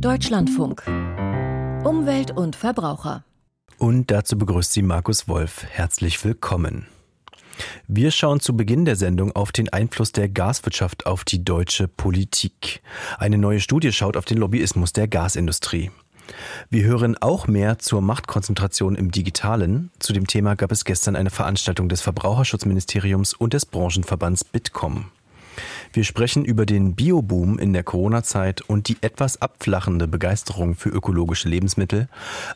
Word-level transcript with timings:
Deutschlandfunk. 0.00 0.82
Umwelt 1.84 2.30
und 2.30 2.54
Verbraucher. 2.54 3.24
Und 3.78 4.10
dazu 4.10 4.36
begrüßt 4.36 4.72
sie 4.72 4.82
Markus 4.82 5.26
Wolf. 5.26 5.64
Herzlich 5.68 6.22
willkommen. 6.22 6.86
Wir 7.88 8.10
schauen 8.10 8.40
zu 8.40 8.54
Beginn 8.54 8.84
der 8.84 8.96
Sendung 8.96 9.32
auf 9.32 9.52
den 9.52 9.70
Einfluss 9.70 10.12
der 10.12 10.28
Gaswirtschaft 10.28 11.06
auf 11.06 11.24
die 11.24 11.44
deutsche 11.44 11.88
Politik. 11.88 12.82
Eine 13.18 13.38
neue 13.38 13.60
Studie 13.60 13.90
schaut 13.90 14.18
auf 14.18 14.26
den 14.26 14.36
Lobbyismus 14.36 14.92
der 14.92 15.08
Gasindustrie. 15.08 15.90
Wir 16.68 16.84
hören 16.84 17.16
auch 17.20 17.46
mehr 17.46 17.78
zur 17.78 18.02
Machtkonzentration 18.02 18.96
im 18.96 19.10
Digitalen. 19.10 19.90
Zu 19.98 20.12
dem 20.12 20.26
Thema 20.26 20.56
gab 20.56 20.72
es 20.72 20.84
gestern 20.84 21.16
eine 21.16 21.30
Veranstaltung 21.30 21.88
des 21.88 22.02
Verbraucherschutzministeriums 22.02 23.32
und 23.32 23.54
des 23.54 23.64
Branchenverbands 23.64 24.44
Bitkom. 24.44 25.06
Wir 25.96 26.04
sprechen 26.04 26.44
über 26.44 26.66
den 26.66 26.94
Bioboom 26.94 27.58
in 27.58 27.72
der 27.72 27.82
Corona-Zeit 27.82 28.60
und 28.60 28.88
die 28.88 28.98
etwas 29.00 29.40
abflachende 29.40 30.06
Begeisterung 30.06 30.74
für 30.74 30.90
ökologische 30.90 31.48
Lebensmittel. 31.48 32.10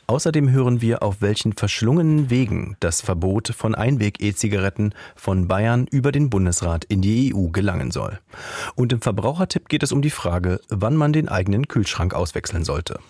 Außerdem 0.07 0.51
hören 0.51 0.83
wir, 0.83 1.03
auf 1.03 1.23
welchen 1.23 1.55
verschlungenen 1.55 2.29
Wegen 2.29 2.77
das 2.81 3.01
Verbot 3.01 3.49
von 3.57 3.75
Einweg-E-Zigaretten 3.75 4.93
von 5.17 5.49
Bayern 5.49 5.87
über 5.91 6.13
den 6.13 6.29
Bundesrat 6.29 6.85
in 6.85 7.01
die 7.01 7.35
EU 7.35 7.49
gelangen 7.49 7.93
soll. 7.93 8.21
Und 8.75 8.93
im 8.93 9.01
Verbrauchertipp 9.01 9.71
geht 9.71 9.85
es 9.85 9.93
um 9.93 10.03
die 10.03 10.11
Frage, 10.11 10.61
wann 10.69 10.95
man 10.95 11.15
den 11.15 11.31
eigenen 11.31 11.67
Kühlschrank 11.67 12.13
auswechseln 12.13 12.65
sollte. 12.67 13.01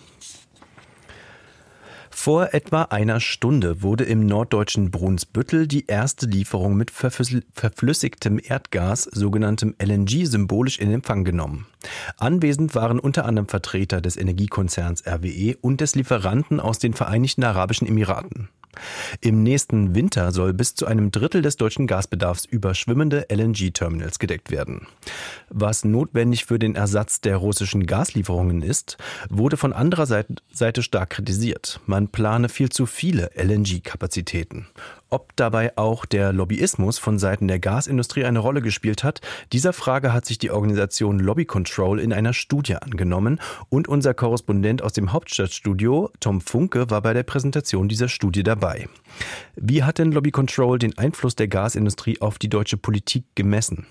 Vor 2.23 2.53
etwa 2.53 2.83
einer 2.83 3.19
Stunde 3.19 3.81
wurde 3.81 4.03
im 4.03 4.27
norddeutschen 4.27 4.91
Brunsbüttel 4.91 5.65
die 5.65 5.87
erste 5.87 6.27
Lieferung 6.27 6.75
mit 6.75 6.91
verflüssigtem 6.91 8.39
Erdgas, 8.39 9.05
sogenanntem 9.05 9.73
LNG, 9.83 10.27
symbolisch 10.27 10.77
in 10.77 10.91
Empfang 10.91 11.23
genommen. 11.23 11.65
Anwesend 12.17 12.75
waren 12.75 12.99
unter 12.99 13.25
anderem 13.25 13.47
Vertreter 13.47 14.01
des 14.01 14.17
Energiekonzerns 14.17 15.03
RWE 15.07 15.57
und 15.61 15.81
des 15.81 15.95
Lieferanten 15.95 16.59
aus 16.59 16.77
den 16.77 16.93
Vereinigten 16.93 17.43
Arabischen 17.43 17.87
Emiraten. 17.87 18.49
Im 19.19 19.43
nächsten 19.43 19.95
Winter 19.95 20.31
soll 20.31 20.53
bis 20.53 20.75
zu 20.75 20.85
einem 20.85 21.11
Drittel 21.11 21.41
des 21.41 21.57
deutschen 21.57 21.87
Gasbedarfs 21.87 22.45
über 22.45 22.73
schwimmende 22.73 23.27
LNG-Terminals 23.29 24.19
gedeckt 24.19 24.51
werden. 24.51 24.87
Was 25.49 25.83
notwendig 25.83 26.45
für 26.45 26.59
den 26.59 26.75
Ersatz 26.75 27.21
der 27.21 27.37
russischen 27.37 27.85
Gaslieferungen 27.85 28.61
ist, 28.61 28.97
wurde 29.29 29.57
von 29.57 29.73
anderer 29.73 30.05
Seite 30.05 30.83
stark 30.83 31.11
kritisiert. 31.11 31.79
Man 31.85 32.07
plane 32.07 32.49
viel 32.49 32.69
zu 32.69 32.85
viele 32.85 33.31
LNG-Kapazitäten. 33.35 34.67
Ob 35.13 35.35
dabei 35.35 35.77
auch 35.77 36.05
der 36.05 36.31
Lobbyismus 36.31 36.97
von 36.97 37.19
Seiten 37.19 37.49
der 37.49 37.59
Gasindustrie 37.59 38.23
eine 38.23 38.39
Rolle 38.39 38.61
gespielt 38.61 39.03
hat, 39.03 39.19
dieser 39.51 39.73
Frage 39.73 40.13
hat 40.13 40.25
sich 40.25 40.37
die 40.37 40.51
Organisation 40.51 41.19
Lobby 41.19 41.43
Control 41.43 41.99
in 41.99 42.13
einer 42.13 42.31
Studie 42.31 42.77
angenommen 42.77 43.41
und 43.67 43.89
unser 43.89 44.13
Korrespondent 44.13 44.81
aus 44.81 44.93
dem 44.93 45.11
Hauptstadtstudio, 45.11 46.11
Tom 46.21 46.39
Funke, 46.39 46.89
war 46.89 47.01
bei 47.01 47.13
der 47.13 47.23
Präsentation 47.23 47.89
dieser 47.89 48.07
Studie 48.07 48.43
dabei. 48.43 48.87
Wie 49.57 49.83
hat 49.83 49.97
denn 49.97 50.13
Lobby 50.13 50.31
Control 50.31 50.79
den 50.79 50.97
Einfluss 50.97 51.35
der 51.35 51.49
Gasindustrie 51.49 52.21
auf 52.21 52.39
die 52.39 52.49
deutsche 52.49 52.77
Politik 52.77 53.25
gemessen? 53.35 53.87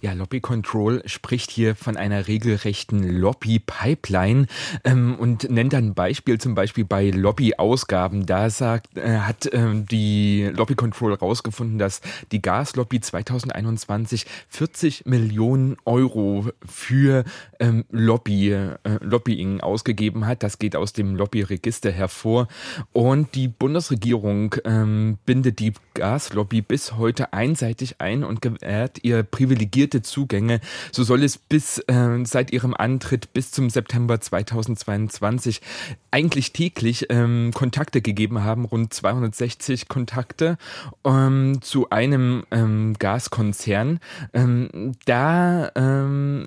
Ja, 0.00 0.12
Lobby 0.12 0.40
Control 0.40 1.02
spricht 1.06 1.50
hier 1.50 1.74
von 1.74 1.96
einer 1.96 2.28
regelrechten 2.28 3.02
Lobby-Pipeline 3.02 4.46
ähm, 4.84 5.16
und 5.18 5.50
nennt 5.50 5.72
dann 5.72 5.88
ein 5.88 5.94
Beispiel, 5.94 6.38
zum 6.38 6.54
Beispiel 6.54 6.84
bei 6.84 7.10
Lobby-Ausgaben. 7.10 8.26
Da 8.26 8.50
sagt, 8.50 8.96
äh, 8.96 9.18
hat 9.18 9.46
äh, 9.46 9.66
die 9.74 10.50
Lobby 10.54 10.74
Control 10.74 11.14
rausgefunden, 11.14 11.78
dass 11.78 12.00
die 12.32 12.40
Gaslobby 12.40 13.00
2021 13.00 14.26
40 14.48 15.06
Millionen 15.06 15.76
Euro 15.84 16.46
für 16.64 17.24
ähm, 17.60 17.84
Lobby, 17.90 18.52
äh, 18.52 18.76
Lobbying 19.00 19.60
ausgegeben 19.60 20.26
hat. 20.26 20.42
Das 20.42 20.58
geht 20.58 20.76
aus 20.76 20.92
dem 20.92 21.16
Lobbyregister 21.16 21.90
hervor. 21.90 22.48
Und 22.92 23.34
die 23.34 23.48
Bundesregierung 23.48 24.54
ähm, 24.64 25.18
bindet 25.26 25.58
die 25.58 25.72
Gaslobby 25.94 26.62
bis 26.62 26.96
heute 26.96 27.32
einseitig 27.32 27.96
ein 28.00 28.24
und 28.24 28.42
gewährt 28.42 29.02
ihr 29.02 29.22
Privileg 29.22 29.55
privilegierte 29.56 30.02
Zugänge. 30.02 30.60
So 30.92 31.02
soll 31.02 31.22
es 31.22 31.38
bis 31.38 31.78
äh, 31.78 32.24
seit 32.24 32.52
ihrem 32.52 32.74
Antritt 32.74 33.32
bis 33.32 33.50
zum 33.50 33.70
September 33.70 34.20
2022 34.20 35.62
eigentlich 36.10 36.52
täglich 36.52 37.06
ähm, 37.08 37.52
Kontakte 37.54 38.02
gegeben 38.02 38.44
haben, 38.44 38.66
rund 38.66 38.92
260 38.92 39.88
Kontakte 39.88 40.58
ähm, 41.04 41.60
zu 41.62 41.88
einem 41.90 42.44
ähm, 42.50 42.94
Gaskonzern. 42.98 44.00
Ähm, 44.34 44.92
da 45.06 45.70
ähm, 45.74 46.46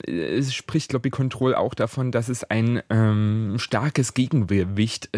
spricht 0.49 0.93
Lobby 0.93 1.09
Control 1.09 1.55
auch 1.55 1.73
davon, 1.73 2.11
dass 2.11 2.29
es 2.29 2.43
ein 2.43 2.81
ähm, 2.89 3.55
starkes 3.57 4.13
Gegengewicht 4.13 5.09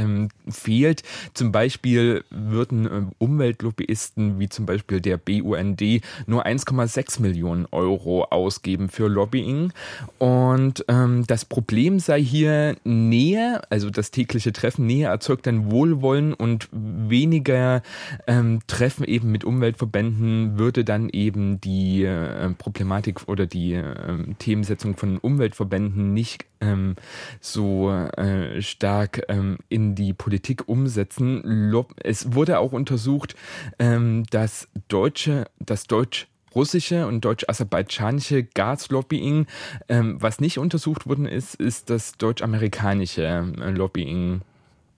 fehlt. 0.48 1.04
Zum 1.34 1.52
Beispiel 1.52 2.24
würden 2.30 3.12
Umweltlobbyisten 3.18 4.40
wie 4.40 4.50
zum 4.50 4.66
Beispiel 4.66 5.02
der 5.02 5.18
BUND 5.18 5.82
nur 6.28 6.46
1,6 6.46 7.22
Millionen 7.22 7.68
Euro 7.72 7.81
Euro 7.82 8.26
ausgeben 8.26 8.90
für 8.90 9.08
Lobbying. 9.08 9.74
Und 10.20 10.86
ähm, 10.88 11.26
das 11.26 11.46
Problem 11.46 12.00
sei 12.00 12.22
hier 12.22 12.76
Nähe, 12.84 13.62
also 13.70 13.90
das 13.90 14.12
tägliche 14.12 14.54
Treffen, 14.54 14.86
Nähe 14.86 15.08
erzeugt 15.08 15.48
dann 15.48 15.72
Wohlwollen 15.72 16.34
und 16.34 16.70
weniger 16.72 17.82
ähm, 18.28 18.60
Treffen 18.68 19.04
eben 19.04 19.32
mit 19.32 19.44
Umweltverbänden 19.44 20.60
würde 20.60 20.84
dann 20.84 21.10
eben 21.10 21.60
die 21.60 22.04
äh, 22.04 22.50
Problematik 22.52 23.28
oder 23.28 23.46
die 23.46 23.74
äh, 23.74 24.34
Themensetzung 24.38 24.96
von 24.96 25.18
Umweltverbänden 25.18 26.14
nicht 26.14 26.46
ähm, 26.62 26.96
so 27.40 27.90
äh, 27.92 28.62
stark 28.62 29.24
ähm, 29.28 29.58
in 29.70 29.96
die 29.96 30.14
Politik 30.14 30.68
umsetzen. 30.68 31.74
Es 32.04 32.34
wurde 32.34 32.60
auch 32.60 32.72
untersucht, 32.72 33.36
ähm, 33.80 34.24
dass 34.30 34.68
deutsche, 34.88 35.46
das 35.60 35.88
deutsch 35.88 36.28
russische 36.56 37.08
und 37.08 37.24
deutsch-aserbaidschanische 37.26 38.44
Gaslobbying. 38.44 39.48
Ähm, 39.90 40.18
was 40.22 40.40
nicht 40.40 40.58
untersucht 40.58 41.08
worden 41.08 41.26
ist, 41.26 41.56
ist 41.56 41.90
das 41.90 42.18
deutsch-amerikanische 42.18 43.24
äh, 43.24 43.70
Lobbying. 43.72 44.42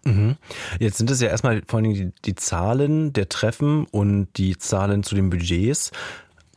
Mhm. 0.06 0.36
Jetzt 0.80 0.97
sind 0.97 1.09
es 1.12 1.22
ja 1.22 1.30
erstmal 1.30 1.62
vor 1.68 1.80
allem 1.80 1.94
die, 1.94 2.12
die 2.25 2.36
Zahlen 2.36 3.14
der 3.14 3.30
Treffen 3.30 3.86
und 3.86 4.28
die 4.38 4.58
Zahlen 4.58 5.03
zu 5.03 5.16
den 5.16 5.30
Budgets. 5.30 5.91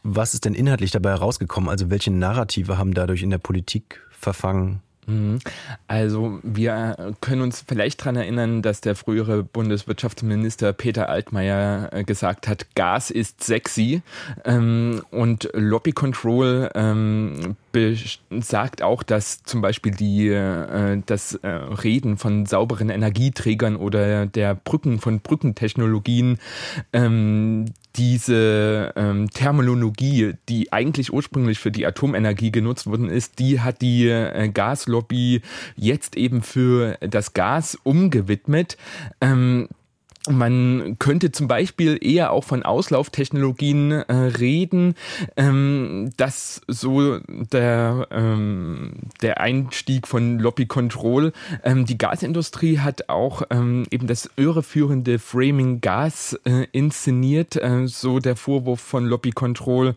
Was 0.02 0.34
ist 0.34 0.44
denn 0.44 0.54
inhaltlich 0.54 0.90
dabei 0.90 1.10
herausgekommen? 1.10 1.68
Also 1.68 1.90
welche 1.90 2.10
Narrative 2.10 2.78
haben 2.78 2.94
dadurch 2.94 3.22
in 3.22 3.30
der 3.30 3.38
Politik 3.38 4.00
verfangen? 4.10 4.80
Mhm. 5.06 5.38
Also 5.86 6.40
wir 6.42 7.14
können 7.20 7.42
uns 7.42 7.64
vielleicht 7.66 8.00
daran 8.00 8.16
erinnern, 8.16 8.62
dass 8.62 8.80
der 8.80 8.96
frühere 8.96 9.42
Bundeswirtschaftsminister 9.42 10.72
Peter 10.72 11.08
Altmaier 11.08 11.90
äh, 11.92 12.04
gesagt 12.04 12.48
hat, 12.48 12.74
Gas 12.74 13.10
ist 13.10 13.42
sexy 13.42 14.02
ähm, 14.44 15.02
und 15.10 15.48
Lobby 15.54 15.92
Control 15.92 16.70
ähm, 16.74 17.56
sagt 18.30 18.82
auch, 18.82 19.02
dass 19.02 19.42
zum 19.42 19.60
Beispiel 19.60 19.92
die, 19.92 20.28
äh, 20.28 21.02
das 21.06 21.34
äh, 21.34 21.48
Reden 21.48 22.16
von 22.16 22.46
sauberen 22.46 22.90
Energieträgern 22.90 23.76
oder 23.76 24.26
der 24.26 24.54
Brücken 24.54 24.98
von 24.98 25.20
Brückentechnologien 25.20 26.38
ähm, 26.92 27.66
diese 27.96 28.92
ähm, 28.96 29.30
Thermologie, 29.30 30.34
die 30.48 30.72
eigentlich 30.72 31.12
ursprünglich 31.12 31.58
für 31.58 31.70
die 31.70 31.86
Atomenergie 31.86 32.52
genutzt 32.52 32.86
worden 32.86 33.08
ist, 33.08 33.38
die 33.38 33.60
hat 33.60 33.80
die 33.80 34.08
äh, 34.08 34.48
Gaslobby 34.48 35.40
jetzt 35.76 36.16
eben 36.16 36.42
für 36.42 36.98
das 37.00 37.32
Gas 37.32 37.78
umgewidmet. 37.82 38.76
Ähm, 39.20 39.68
man 40.28 40.96
könnte 40.98 41.32
zum 41.32 41.48
Beispiel 41.48 41.98
eher 42.00 42.32
auch 42.32 42.44
von 42.44 42.62
Auslauftechnologien 42.62 43.92
äh, 43.92 44.12
reden, 44.12 44.94
ähm, 45.36 46.10
dass 46.16 46.62
so 46.66 47.18
der, 47.18 48.08
ähm, 48.10 48.94
der 49.22 49.40
Einstieg 49.40 50.08
von 50.08 50.38
Lobby 50.38 50.66
Control. 50.66 51.32
Ähm, 51.62 51.86
die 51.86 51.98
Gasindustrie 51.98 52.78
hat 52.78 53.08
auch 53.08 53.42
ähm, 53.50 53.86
eben 53.90 54.06
das 54.06 54.30
irreführende 54.36 55.18
Framing 55.18 55.80
Gas 55.80 56.38
äh, 56.44 56.66
inszeniert, 56.72 57.56
äh, 57.56 57.86
so 57.86 58.18
der 58.18 58.36
Vorwurf 58.36 58.80
von 58.80 59.06
Lobby 59.06 59.30
Control. 59.30 59.94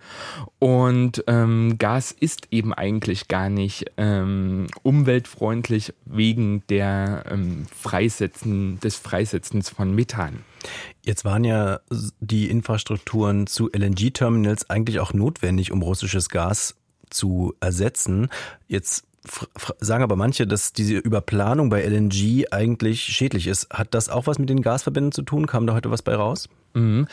Und 0.59 1.23
ähm, 1.27 1.77
Gas 1.77 2.11
ist 2.11 2.47
eben 2.51 2.73
eigentlich 2.73 3.27
gar 3.27 3.49
nicht 3.49 3.85
ähm, 3.97 4.67
umweltfreundlich 4.83 5.93
wegen 6.05 6.63
der 6.69 7.23
Freisetzen, 7.75 8.79
des 8.79 8.97
Freisetzens 8.97 9.69
von 9.69 9.93
Methan 9.93 10.18
kann. 10.19 10.43
Jetzt 11.01 11.23
waren 11.23 11.45
ja 11.45 11.79
die 12.19 12.49
Infrastrukturen 12.49 13.47
zu 13.47 13.69
LNG-Terminals 13.71 14.69
eigentlich 14.69 14.99
auch 14.99 15.13
notwendig, 15.13 15.71
um 15.71 15.81
russisches 15.81 16.27
Gas 16.27 16.75
zu 17.09 17.53
ersetzen. 17.61 18.27
Jetzt 18.67 19.05
sagen 19.79 20.03
aber 20.03 20.17
manche, 20.17 20.45
dass 20.45 20.73
diese 20.73 20.95
Überplanung 20.95 21.69
bei 21.69 21.83
LNG 21.83 22.47
eigentlich 22.51 23.01
schädlich 23.03 23.47
ist. 23.47 23.69
Hat 23.69 23.93
das 23.93 24.09
auch 24.09 24.27
was 24.27 24.39
mit 24.39 24.49
den 24.49 24.61
Gasverbänden 24.61 25.13
zu 25.13 25.21
tun? 25.21 25.47
Kam 25.47 25.65
da 25.65 25.73
heute 25.73 25.89
was 25.89 26.01
bei 26.01 26.15
raus? 26.15 26.49
Mhm. 26.79 27.07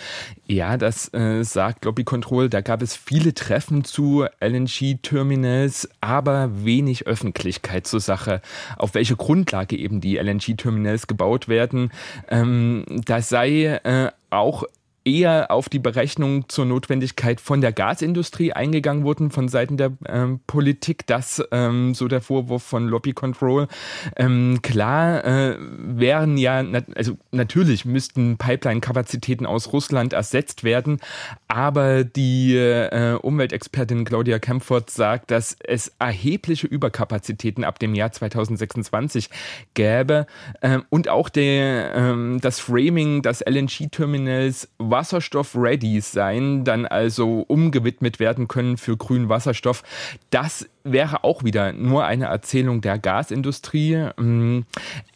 Ja, 0.46 0.76
das 0.76 1.12
äh, 1.12 1.42
sagt 1.42 1.84
Lobby 1.84 2.04
Control. 2.04 2.48
Da 2.48 2.60
gab 2.60 2.82
es 2.82 2.96
viele 2.96 3.34
Treffen 3.34 3.84
zu 3.84 4.26
LNG-Terminals, 4.40 5.88
aber 6.00 6.64
wenig 6.64 7.06
Öffentlichkeit 7.06 7.86
zur 7.86 8.00
Sache, 8.00 8.40
auf 8.76 8.94
welche 8.94 9.16
Grundlage 9.16 9.76
eben 9.76 10.00
die 10.00 10.16
LNG-Terminals 10.16 11.06
gebaut 11.06 11.48
werden. 11.48 11.90
Ähm, 12.28 12.84
da 12.88 13.20
sei 13.22 13.80
äh, 13.82 14.10
auch 14.30 14.64
eher 15.06 15.50
auf 15.50 15.68
die 15.68 15.78
Berechnung 15.78 16.48
zur 16.48 16.66
Notwendigkeit 16.66 17.40
von 17.40 17.60
der 17.60 17.72
Gasindustrie 17.72 18.52
eingegangen 18.52 19.04
wurden 19.04 19.30
von 19.30 19.48
Seiten 19.48 19.76
der 19.76 19.92
ähm, 20.06 20.40
Politik. 20.46 21.06
Das 21.06 21.42
ähm, 21.52 21.94
so 21.94 22.08
der 22.08 22.20
Vorwurf 22.20 22.64
von 22.64 22.88
Lobby 22.88 23.12
Control. 23.12 23.68
Ähm, 24.16 24.60
klar 24.62 25.24
äh, 25.24 25.56
wären 25.58 26.36
ja, 26.36 26.64
also 26.96 27.16
natürlich 27.30 27.84
müssten 27.84 28.36
Pipeline-Kapazitäten 28.36 29.46
aus 29.46 29.72
Russland 29.72 30.12
ersetzt 30.12 30.64
werden, 30.64 30.98
aber 31.46 32.02
die 32.02 32.56
äh, 32.56 33.14
Umweltexpertin 33.14 34.04
Claudia 34.04 34.40
Kempfert 34.40 34.90
sagt, 34.90 35.30
dass 35.30 35.56
es 35.64 35.92
erhebliche 36.00 36.66
Überkapazitäten 36.66 37.62
ab 37.62 37.78
dem 37.78 37.94
Jahr 37.94 38.10
2026 38.10 39.30
gäbe 39.74 40.26
äh, 40.60 40.80
und 40.90 41.08
auch 41.08 41.28
der, 41.28 41.94
ähm, 41.94 42.40
das 42.40 42.58
Framing 42.58 43.22
des 43.22 43.44
LNG-Terminals 43.46 44.68
Wasserstoff-ready 44.96 46.00
sein, 46.00 46.64
dann 46.64 46.86
also 46.86 47.44
umgewidmet 47.48 48.18
werden 48.18 48.48
können 48.48 48.78
für 48.78 48.96
grünen 48.96 49.28
Wasserstoff. 49.28 49.82
Das 50.30 50.66
wäre 50.84 51.22
auch 51.22 51.44
wieder 51.44 51.74
nur 51.74 52.06
eine 52.06 52.26
Erzählung 52.26 52.80
der 52.80 52.98
Gasindustrie. 52.98 54.08
Ähm, 54.18 54.64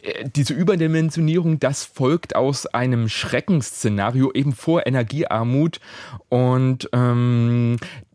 äh, 0.03 0.29
diese 0.29 0.53
Überdimensionierung, 0.53 1.59
das 1.59 1.83
folgt 1.83 2.35
aus 2.35 2.67
einem 2.67 3.09
Schreckensszenario 3.09 4.31
eben 4.33 4.53
vor 4.53 4.85
Energiearmut 4.85 5.79
und 6.29 6.87
ähm, 6.93 7.77
äh, 7.81 8.10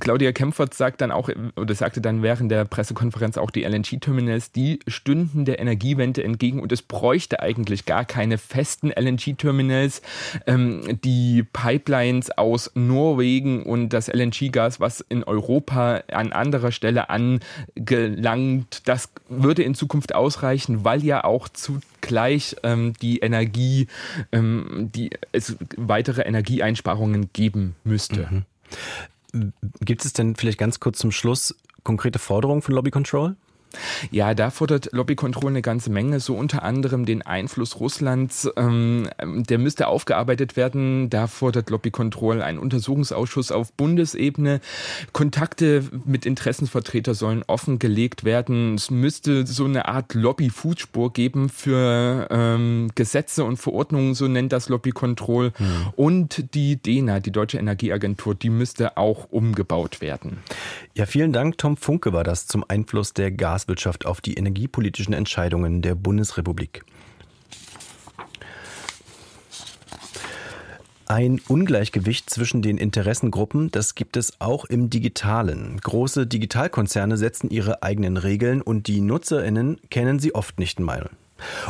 Claudia 0.00 0.32
Kempfert 0.32 0.74
sagt 0.74 1.00
dann 1.00 1.12
auch, 1.12 1.30
oder 1.56 1.74
sagte 1.74 2.00
dann 2.00 2.22
während 2.22 2.50
der 2.50 2.64
Pressekonferenz 2.64 3.38
auch, 3.38 3.52
die 3.52 3.62
LNG-Terminals, 3.62 4.50
die 4.50 4.80
stünden 4.88 5.44
der 5.44 5.60
Energiewende 5.60 6.24
entgegen 6.24 6.60
und 6.60 6.72
es 6.72 6.82
bräuchte 6.82 7.40
eigentlich 7.40 7.84
gar 7.84 8.04
keine 8.04 8.38
festen 8.38 8.90
LNG-Terminals. 8.90 10.02
Ähm, 10.46 10.98
die 11.04 11.44
Pipelines 11.52 12.36
aus 12.36 12.72
Norwegen 12.74 13.62
und 13.62 13.90
das 13.90 14.08
LNG-Gas, 14.08 14.80
was 14.80 15.00
in 15.00 15.22
Europa 15.22 16.02
an 16.10 16.32
anderer 16.32 16.72
Stelle 16.72 17.08
angelangt, 17.08 18.82
das 18.86 19.10
würde 19.28 19.62
in 19.62 19.76
Zukunft 19.76 20.12
ausreichen, 20.12 20.84
weil 20.84 21.04
ja 21.04 21.22
auch 21.22 21.48
zugleich 21.48 22.56
ähm, 22.64 22.94
die 23.00 23.18
Energie, 23.18 23.86
ähm, 24.32 24.90
die 24.92 25.10
es 25.30 25.56
weitere 25.76 26.22
Energieeinsparungen 26.22 27.30
geben 27.32 27.76
müsste. 27.84 28.26
Mhm. 28.28 28.42
Gibt 29.80 30.04
es 30.04 30.12
denn 30.12 30.36
vielleicht 30.36 30.58
ganz 30.58 30.80
kurz 30.80 30.98
zum 30.98 31.10
Schluss 31.12 31.54
konkrete 31.82 32.18
Forderungen 32.18 32.62
von 32.62 32.74
Lobby 32.74 32.90
Control? 32.90 33.36
Ja, 34.10 34.34
da 34.34 34.50
fordert 34.50 34.90
Lobby 34.92 35.14
Control 35.16 35.50
eine 35.50 35.62
ganze 35.62 35.90
Menge, 35.90 36.20
so 36.20 36.34
unter 36.34 36.62
anderem 36.62 37.06
den 37.06 37.22
Einfluss 37.22 37.80
Russlands. 37.80 38.48
Ähm, 38.56 39.08
der 39.22 39.58
müsste 39.58 39.88
aufgearbeitet 39.88 40.56
werden. 40.56 41.10
Da 41.10 41.26
fordert 41.26 41.70
Lobby 41.70 41.90
Control 41.90 42.42
einen 42.42 42.58
Untersuchungsausschuss 42.58 43.52
auf 43.52 43.72
Bundesebene. 43.72 44.60
Kontakte 45.12 45.84
mit 46.04 46.26
Interessenvertretern 46.26 47.14
sollen 47.14 47.44
offengelegt 47.46 48.24
werden. 48.24 48.74
Es 48.74 48.90
müsste 48.90 49.46
so 49.46 49.64
eine 49.64 49.86
Art 49.86 50.14
Lobby-Fußspur 50.14 51.12
geben 51.12 51.48
für 51.48 52.28
ähm, 52.30 52.90
Gesetze 52.94 53.44
und 53.44 53.56
Verordnungen, 53.56 54.14
so 54.14 54.28
nennt 54.28 54.52
das 54.52 54.68
Lobby 54.68 54.90
Control. 54.90 55.52
Mhm. 55.58 55.92
Und 55.96 56.54
die 56.54 56.76
DENA, 56.76 57.20
die 57.20 57.32
Deutsche 57.32 57.58
Energieagentur, 57.58 58.34
die 58.34 58.50
müsste 58.50 58.96
auch 58.96 59.28
umgebaut 59.30 60.00
werden. 60.00 60.38
Ja, 60.94 61.06
vielen 61.06 61.32
Dank. 61.32 61.58
Tom 61.58 61.76
Funke 61.76 62.12
war 62.12 62.24
das 62.24 62.46
zum 62.46 62.64
Einfluss 62.66 63.12
der 63.12 63.30
Gas 63.30 63.65
Gaswirtschaft 63.66 64.06
auf 64.06 64.20
die 64.20 64.34
energiepolitischen 64.34 65.12
Entscheidungen 65.12 65.82
der 65.82 65.94
Bundesrepublik. 65.94 66.84
Ein 71.08 71.40
Ungleichgewicht 71.46 72.30
zwischen 72.30 72.62
den 72.62 72.78
Interessengruppen, 72.78 73.70
das 73.70 73.94
gibt 73.94 74.16
es 74.16 74.40
auch 74.40 74.64
im 74.64 74.90
Digitalen. 74.90 75.78
Große 75.80 76.26
Digitalkonzerne 76.26 77.16
setzen 77.16 77.48
ihre 77.50 77.82
eigenen 77.84 78.16
Regeln 78.16 78.60
und 78.60 78.88
die 78.88 79.00
Nutzerinnen 79.00 79.80
kennen 79.88 80.18
sie 80.18 80.34
oft 80.34 80.58
nicht 80.58 80.80
mal. 80.80 81.10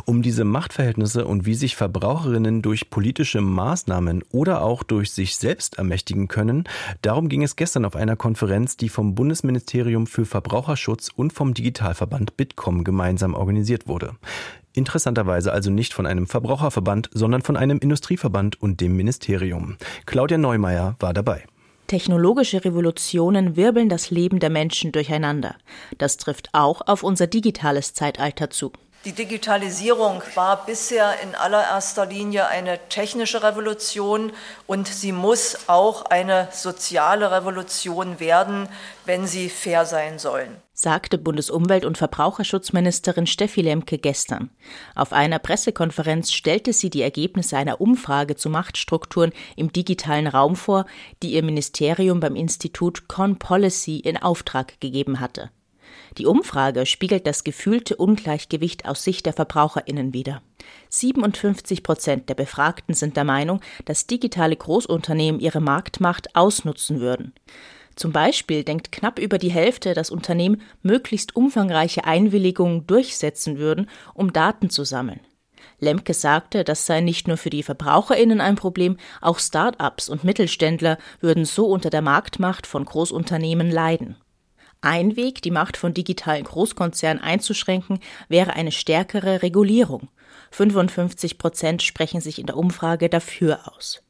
Um 0.05 0.23
diese 0.23 0.45
Machtverhältnisse 0.45 1.25
und 1.25 1.47
wie 1.47 1.55
sich 1.55 1.77
Verbraucherinnen 1.77 2.63
durch 2.63 2.91
politische 2.91 3.41
Maßnahmen 3.41 4.25
oder 4.31 4.63
auch 4.63 4.83
durch 4.83 5.13
sich 5.13 5.37
selbst 5.37 5.79
ermächtigen 5.79 6.29
können, 6.29 6.65
darum 7.03 7.29
ging 7.29 7.43
es 7.43 7.57
gestern 7.57 7.85
auf 7.85 7.97
einer 7.97 8.17
Konferenz, 8.17 8.77
die 8.77 8.89
vom 8.89 9.15
Bundesministerium 9.15 10.07
für 10.07 10.27
Verbraucherschutz 10.27 11.11
und 11.15 11.33
vom 11.33 11.55
Digitalverband 11.55 12.37
Bitkom 12.37 12.85
gemeinsam 12.85 13.35
organisiert 13.35 13.89
wurde. 13.89 14.17
Interessanterweise 14.73 15.53
also 15.53 15.71
nicht 15.71 15.95
von 15.95 16.07
einem 16.07 16.27
Verbraucherverband, 16.27 17.09
sondern 17.13 17.41
von 17.41 17.57
einem 17.57 17.79
Industrieverband 17.79 18.61
und 18.61 18.81
dem 18.83 18.95
Ministerium. 18.95 19.77
Claudia 20.05 20.37
Neumeier 20.37 20.97
war 20.99 21.15
dabei. 21.15 21.45
Technologische 21.87 22.65
Revolutionen 22.65 23.55
wirbeln 23.57 23.89
das 23.89 24.11
Leben 24.11 24.41
der 24.41 24.51
Menschen 24.51 24.91
durcheinander. 24.91 25.55
Das 25.99 26.17
trifft 26.17 26.49
auch 26.53 26.83
auf 26.87 27.05
unser 27.05 27.29
digitales 27.29 27.95
Zeitalter 27.95 28.51
zu. 28.51 28.73
Die 29.07 29.13
Digitalisierung 29.13 30.21
war 30.35 30.67
bisher 30.67 31.21
in 31.23 31.35
allererster 31.35 32.05
Linie 32.05 32.49
eine 32.49 32.79
technische 32.89 33.43
Revolution 33.43 34.33
und 34.67 34.89
sie 34.89 35.13
muss 35.13 35.69
auch 35.69 36.07
eine 36.07 36.49
soziale 36.51 37.31
Revolution 37.31 38.21
werden, 38.21 38.69
wenn 39.05 39.27
sie 39.27 39.49
fair 39.49 39.87
sein 39.87 40.19
sollen 40.19 40.57
sagte 40.77 41.17
Bundesumwelt- 41.17 41.87
und 41.87 41.97
Verbraucherschutzministerin 41.97 43.27
Steffi 43.27 43.63
Lemke 43.63 43.97
gestern. 43.97 44.51
Auf 44.95 45.13
einer 45.13 45.39
Pressekonferenz 45.39 46.33
stellte 46.33 46.75
sie 46.75 46.91
die 46.91 47.01
Ergebnisse 47.01 47.57
einer 47.57 47.81
Umfrage 47.81 48.37
zu 48.37 48.51
Machtstrukturen 48.51 49.33
im 49.57 49.73
digitalen 49.73 50.27
Raum 50.27 50.55
vor, 50.55 50.85
die 51.23 51.33
ihr 51.33 51.43
Ministerium 51.43 52.21
beim 52.21 52.37
Institut 52.37 53.09
Con 53.09 53.39
Policy 53.39 54.01
in 54.01 54.19
Auftrag 54.19 54.79
gegeben 54.79 55.19
hatte. 55.19 55.51
Die 56.19 56.27
Umfrage 56.27 56.87
spiegelt 56.87 57.27
das 57.27 57.45
gefühlte 57.45 57.97
Ungleichgewicht 57.97 58.87
aus 58.87 59.05
Sicht 59.05 59.27
der 59.27 59.35
Verbraucherinnen 59.35 60.15
wider. 60.15 60.43
57 60.89 61.83
Prozent 61.83 62.29
der 62.29 62.35
Befragten 62.35 62.95
sind 62.95 63.17
der 63.17 63.25
Meinung, 63.25 63.61
dass 63.85 64.07
digitale 64.07 64.57
Großunternehmen 64.57 65.41
ihre 65.41 65.61
Marktmacht 65.61 66.35
ausnutzen 66.35 67.01
würden. 67.01 67.35
Zum 67.97 68.13
Beispiel 68.13 68.65
denkt 68.65 68.93
knapp 68.93 69.19
über 69.19 69.39
die 69.39 69.51
Hälfte, 69.51 69.95
dass 69.95 70.11
Unternehmen 70.11 70.63
möglichst 70.83 71.37
umfangreiche 71.37 72.05
Einwilligungen 72.05 72.87
durchsetzen 72.87 73.59
würden, 73.59 73.89
um 74.15 74.33
Daten 74.33 74.71
zu 74.71 74.85
sammeln. 74.85 75.21
Lemke 75.81 76.15
sagte, 76.15 76.65
das 76.65 76.87
sei 76.87 77.01
nicht 77.01 77.29
nur 77.29 77.37
für 77.37 77.51
die 77.51 77.63
Verbraucherinnen 77.63 78.41
ein 78.41 78.57
Problem, 78.57 78.97
auch 79.21 79.39
Start-ups 79.39 80.09
und 80.09 80.25
Mittelständler 80.25 80.97
würden 81.21 81.45
so 81.45 81.67
unter 81.67 81.91
der 81.91 82.03
Marktmacht 82.03 82.67
von 82.67 82.85
Großunternehmen 82.85 83.71
leiden. 83.71 84.17
Ein 84.81 85.17
Weg, 85.17 85.43
die 85.43 85.51
Macht 85.51 85.77
von 85.77 85.95
digitalen 85.95 86.45
Großkonzernen 86.45 87.23
einzuschränken, 87.23 88.01
wäre 88.29 88.53
eine 88.53 88.73
stärkere 88.73 89.43
Regulierung. 89.43 90.09
55 90.51 91.39
Prozent 91.39 91.83
sprechen 91.83 92.21
sich 92.21 92.39
in 92.39 92.47
der 92.47 92.57
Umfrage 92.57 93.09
dafür 93.09 93.73
aus. 93.73 94.03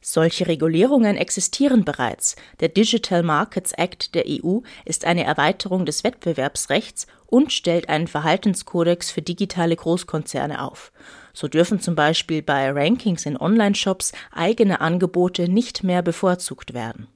Solche 0.00 0.46
Regulierungen 0.46 1.16
existieren 1.16 1.84
bereits. 1.84 2.36
Der 2.60 2.68
Digital 2.68 3.22
Markets 3.22 3.72
Act 3.72 4.14
der 4.14 4.24
EU 4.28 4.60
ist 4.84 5.04
eine 5.04 5.24
Erweiterung 5.24 5.86
des 5.86 6.04
Wettbewerbsrechts 6.04 7.08
und 7.26 7.52
stellt 7.52 7.88
einen 7.88 8.06
Verhaltenskodex 8.06 9.10
für 9.10 9.22
digitale 9.22 9.74
Großkonzerne 9.74 10.62
auf. 10.62 10.92
So 11.32 11.48
dürfen 11.48 11.80
zum 11.80 11.94
Beispiel 11.96 12.42
bei 12.42 12.70
Rankings 12.70 13.26
in 13.26 13.36
Online-Shops 13.36 14.12
eigene 14.30 14.80
Angebote 14.80 15.48
nicht 15.48 15.82
mehr 15.82 16.02
bevorzugt 16.02 16.74
werden. 16.74 17.08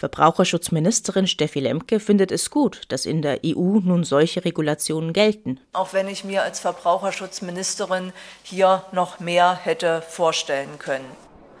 Verbraucherschutzministerin 0.00 1.26
Steffi 1.26 1.60
Lemke 1.60 2.00
findet 2.00 2.32
es 2.32 2.48
gut, 2.48 2.84
dass 2.88 3.04
in 3.04 3.20
der 3.20 3.40
EU 3.44 3.80
nun 3.80 4.02
solche 4.02 4.42
Regulationen 4.46 5.12
gelten. 5.12 5.60
Auch 5.74 5.92
wenn 5.92 6.08
ich 6.08 6.24
mir 6.24 6.42
als 6.42 6.58
Verbraucherschutzministerin 6.58 8.14
hier 8.42 8.82
noch 8.92 9.20
mehr 9.20 9.54
hätte 9.62 10.00
vorstellen 10.00 10.78
können. 10.78 11.04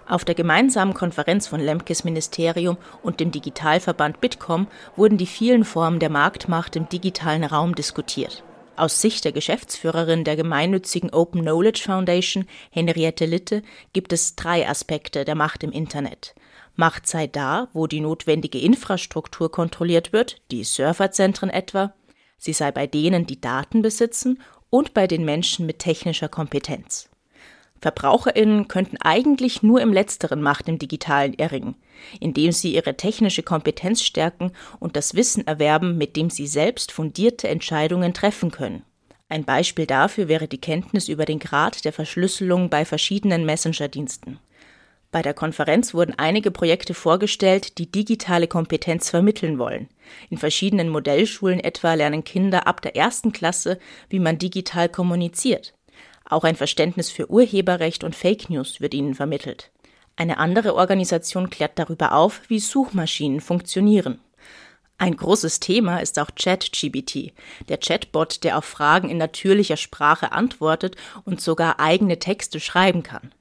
Auf 0.08 0.24
der 0.24 0.34
gemeinsamen 0.34 0.94
Konferenz 0.94 1.48
von 1.48 1.60
Lemkes 1.60 2.02
Ministerium 2.02 2.78
und 3.02 3.20
dem 3.20 3.30
Digitalverband 3.30 4.22
Bitkom 4.22 4.68
wurden 4.96 5.18
die 5.18 5.26
vielen 5.26 5.66
Formen 5.66 5.98
der 5.98 6.08
Marktmacht 6.08 6.76
im 6.76 6.88
digitalen 6.88 7.44
Raum 7.44 7.74
diskutiert. 7.74 8.42
Aus 8.74 9.02
Sicht 9.02 9.26
der 9.26 9.32
Geschäftsführerin 9.32 10.24
der 10.24 10.36
gemeinnützigen 10.36 11.12
Open 11.12 11.42
Knowledge 11.42 11.82
Foundation, 11.84 12.46
Henriette 12.70 13.26
Litte, 13.26 13.62
gibt 13.92 14.14
es 14.14 14.34
drei 14.34 14.66
Aspekte 14.66 15.26
der 15.26 15.34
Macht 15.34 15.62
im 15.62 15.72
Internet. 15.72 16.34
Macht 16.76 17.06
sei 17.06 17.26
da, 17.26 17.68
wo 17.72 17.86
die 17.86 18.00
notwendige 18.00 18.58
Infrastruktur 18.58 19.50
kontrolliert 19.50 20.12
wird, 20.12 20.40
die 20.50 20.64
Surferzentren 20.64 21.50
etwa, 21.50 21.94
sie 22.38 22.52
sei 22.52 22.72
bei 22.72 22.86
denen, 22.86 23.26
die 23.26 23.40
Daten 23.40 23.82
besitzen 23.82 24.40
und 24.70 24.94
bei 24.94 25.06
den 25.06 25.24
Menschen 25.24 25.66
mit 25.66 25.80
technischer 25.80 26.28
Kompetenz. 26.28 27.10
Verbraucherinnen 27.80 28.68
könnten 28.68 28.98
eigentlich 28.98 29.62
nur 29.62 29.80
im 29.80 29.92
letzteren 29.92 30.42
Macht 30.42 30.68
im 30.68 30.78
digitalen 30.78 31.38
erringen, 31.38 31.76
indem 32.20 32.52
sie 32.52 32.74
ihre 32.74 32.96
technische 32.96 33.42
Kompetenz 33.42 34.02
stärken 34.02 34.52
und 34.78 34.96
das 34.96 35.14
Wissen 35.14 35.46
erwerben, 35.46 35.96
mit 35.96 36.16
dem 36.16 36.28
sie 36.28 36.46
selbst 36.46 36.92
fundierte 36.92 37.48
Entscheidungen 37.48 38.12
treffen 38.12 38.50
können. 38.50 38.84
Ein 39.30 39.44
Beispiel 39.44 39.86
dafür 39.86 40.28
wäre 40.28 40.48
die 40.48 40.60
Kenntnis 40.60 41.08
über 41.08 41.24
den 41.24 41.38
Grad 41.38 41.84
der 41.84 41.92
Verschlüsselung 41.92 42.68
bei 42.68 42.84
verschiedenen 42.84 43.46
Messenger-Diensten. 43.46 44.38
Bei 45.12 45.22
der 45.22 45.34
Konferenz 45.34 45.92
wurden 45.92 46.14
einige 46.18 46.52
Projekte 46.52 46.94
vorgestellt, 46.94 47.78
die 47.78 47.90
digitale 47.90 48.46
Kompetenz 48.46 49.10
vermitteln 49.10 49.58
wollen. 49.58 49.88
In 50.28 50.38
verschiedenen 50.38 50.88
Modellschulen 50.88 51.58
etwa 51.58 51.94
lernen 51.94 52.22
Kinder 52.22 52.68
ab 52.68 52.80
der 52.80 52.94
ersten 52.94 53.32
Klasse, 53.32 53.80
wie 54.08 54.20
man 54.20 54.38
digital 54.38 54.88
kommuniziert. 54.88 55.74
Auch 56.24 56.44
ein 56.44 56.54
Verständnis 56.54 57.10
für 57.10 57.28
Urheberrecht 57.28 58.04
und 58.04 58.14
Fake 58.14 58.50
News 58.50 58.80
wird 58.80 58.94
ihnen 58.94 59.16
vermittelt. 59.16 59.72
Eine 60.14 60.38
andere 60.38 60.76
Organisation 60.76 61.50
klärt 61.50 61.78
darüber 61.78 62.12
auf, 62.12 62.42
wie 62.46 62.60
Suchmaschinen 62.60 63.40
funktionieren. 63.40 64.20
Ein 64.96 65.16
großes 65.16 65.58
Thema 65.58 65.98
ist 65.98 66.18
auch 66.20 66.28
ChatGBT, 66.36 67.32
der 67.68 67.78
Chatbot, 67.78 68.44
der 68.44 68.58
auf 68.58 68.66
Fragen 68.66 69.08
in 69.08 69.16
natürlicher 69.16 69.78
Sprache 69.78 70.30
antwortet 70.30 70.94
und 71.24 71.40
sogar 71.40 71.80
eigene 71.80 72.18
Texte 72.18 72.60
schreiben 72.60 73.02
kann. 73.02 73.32